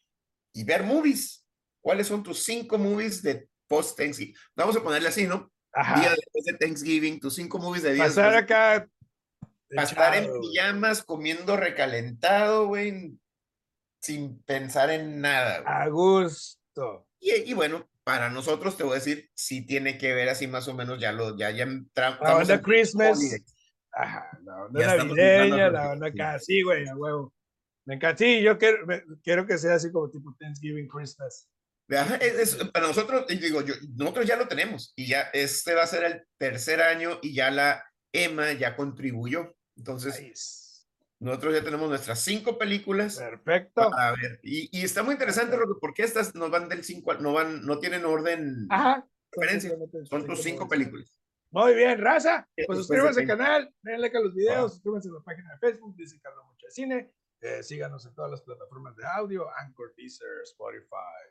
y 0.53 0.63
ver 0.63 0.83
movies. 0.83 1.45
¿Cuáles 1.81 2.07
son 2.07 2.23
tus 2.23 2.43
cinco 2.43 2.77
movies 2.77 3.21
de 3.23 3.49
post 3.67 3.97
Thanksgiving? 3.97 4.35
Vamos 4.55 4.75
a 4.75 4.83
ponerle 4.83 5.07
así, 5.09 5.25
¿no? 5.25 5.51
Ajá. 5.73 5.99
Día 5.99 6.09
después 6.11 6.45
de 6.45 6.53
Thanksgiving, 6.53 7.19
tus 7.19 7.35
cinco 7.35 7.59
movies 7.59 7.83
de 7.83 7.93
día 7.93 8.03
Pasar 8.05 8.31
después- 8.33 8.43
acá. 8.43 8.89
para 9.75 9.83
estar 9.87 10.15
en 10.15 10.31
pijamas, 10.41 11.03
comiendo 11.03 11.55
recalentado, 11.57 12.67
güey, 12.67 13.17
sin 14.01 14.41
pensar 14.43 14.89
en 14.89 15.21
nada. 15.21 15.61
güey. 15.61 15.73
A 15.73 15.87
gusto. 15.89 17.07
Y, 17.19 17.33
y 17.51 17.53
bueno, 17.53 17.87
para 18.03 18.29
nosotros 18.29 18.75
te 18.77 18.83
voy 18.83 18.93
a 18.93 18.95
decir, 18.95 19.29
sí 19.35 19.65
tiene 19.65 19.97
que 19.99 20.13
ver 20.13 20.29
así 20.29 20.47
más 20.47 20.67
o 20.67 20.73
menos, 20.73 20.99
ya 20.99 21.11
lo, 21.11 21.37
ya, 21.37 21.51
ya 21.51 21.65
entra- 21.65 22.17
La 22.21 22.37
onda 22.37 22.55
en 22.55 22.61
Christmas. 22.61 23.19
Ajá, 23.91 24.29
la 24.43 24.65
onda 24.65 24.79
Ya 24.79 24.95
navideña, 24.95 25.69
la 25.69 25.91
onda 25.91 26.07
acá, 26.07 26.39
sí, 26.39 26.61
güey, 26.63 26.87
a 26.87 26.95
huevo. 26.95 27.33
Me 27.85 27.95
encanta. 27.95 28.17
Sí, 28.17 28.41
yo 28.41 28.57
quiero, 28.57 28.85
quiero 29.23 29.45
que 29.45 29.57
sea 29.57 29.75
así 29.75 29.91
como 29.91 30.09
tipo 30.09 30.35
Thanksgiving 30.39 30.87
Christmas. 30.87 31.47
Es- 31.89 32.55
es- 32.55 32.55
para 32.71 32.87
nosotros, 32.87 33.25
digo, 33.27 33.61
yo, 33.61 33.73
nosotros 33.95 34.25
ya 34.27 34.35
lo 34.35 34.47
tenemos, 34.47 34.93
y 34.95 35.07
ya 35.07 35.23
este 35.33 35.73
va 35.73 35.83
a 35.83 35.87
ser 35.87 36.03
el 36.03 36.23
tercer 36.37 36.81
año, 36.81 37.19
y 37.21 37.33
ya 37.33 37.49
la 37.51 37.83
Emma 38.13 38.53
ya 38.53 38.75
contribuyó. 38.75 39.55
Entonces, 39.75 40.19
Nice. 40.21 40.85
nosotros 41.19 41.53
ya 41.55 41.63
tenemos 41.63 41.89
nuestras 41.89 42.19
cinco 42.21 42.57
películas. 42.57 43.17
Perfecto. 43.17 43.89
A 43.97 44.11
ver, 44.11 44.39
y, 44.43 44.69
y 44.77 44.83
está 44.83 45.01
muy 45.03 45.13
interesante, 45.13 45.57
porque 45.81 46.03
estas 46.03 46.35
nos 46.35 46.51
van 46.51 46.69
del 46.69 46.83
5 46.83 47.15
no 47.15 47.33
van, 47.33 47.65
no 47.65 47.79
tienen 47.79 48.05
orden, 48.05 48.67
Ajá. 48.69 49.07
referencia. 49.31 49.71
Son 50.09 50.25
tus 50.25 50.41
cinco 50.43 50.67
películas. 50.67 51.19
Muy 51.51 51.73
bien, 51.73 51.99
raza. 51.99 52.47
Pues 52.67 52.77
suscríbanse 52.79 53.21
al 53.21 53.27
canal, 53.27 53.73
denle 53.81 53.99
like 54.01 54.17
a 54.17 54.21
los 54.21 54.35
videos, 54.35 54.71
Ah. 54.71 54.73
suscríbanse 54.75 55.09
a 55.09 55.13
la 55.13 55.23
página 55.23 55.51
de 55.53 55.57
Facebook, 55.59 55.95
dice 55.95 56.19
Carlos 56.21 56.45
Mucho 56.45 56.67
de 56.67 56.71
Cine. 56.71 57.11
Eh, 57.41 57.63
síganos 57.63 58.05
en 58.05 58.13
todas 58.13 58.29
las 58.29 58.41
plataformas 58.43 58.95
de 58.97 59.03
audio, 59.07 59.47
Anchor, 59.57 59.93
Deezer, 59.95 60.27
Spotify, 60.43 61.23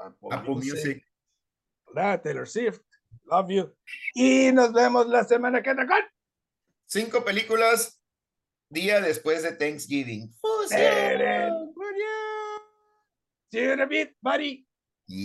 Apple, 0.00 0.28
Apple 0.32 0.54
Music. 0.56 1.04
Taylor 2.22 2.46
Swift, 2.46 2.82
love 3.24 3.50
you. 3.50 3.74
Y 4.14 4.52
nos 4.52 4.72
vemos 4.72 5.06
la 5.08 5.24
semana 5.24 5.62
que 5.62 5.70
entra 5.70 5.86
con 5.86 6.02
Cinco 6.86 7.24
películas, 7.24 8.00
día 8.68 9.00
después 9.00 9.42
de 9.42 9.52
Thanksgiving. 9.52 10.32
See 13.52 13.64
you 13.64 13.72
in 13.72 13.80
a 13.80 13.86
bit, 13.86 14.16
buddy. 14.22 14.66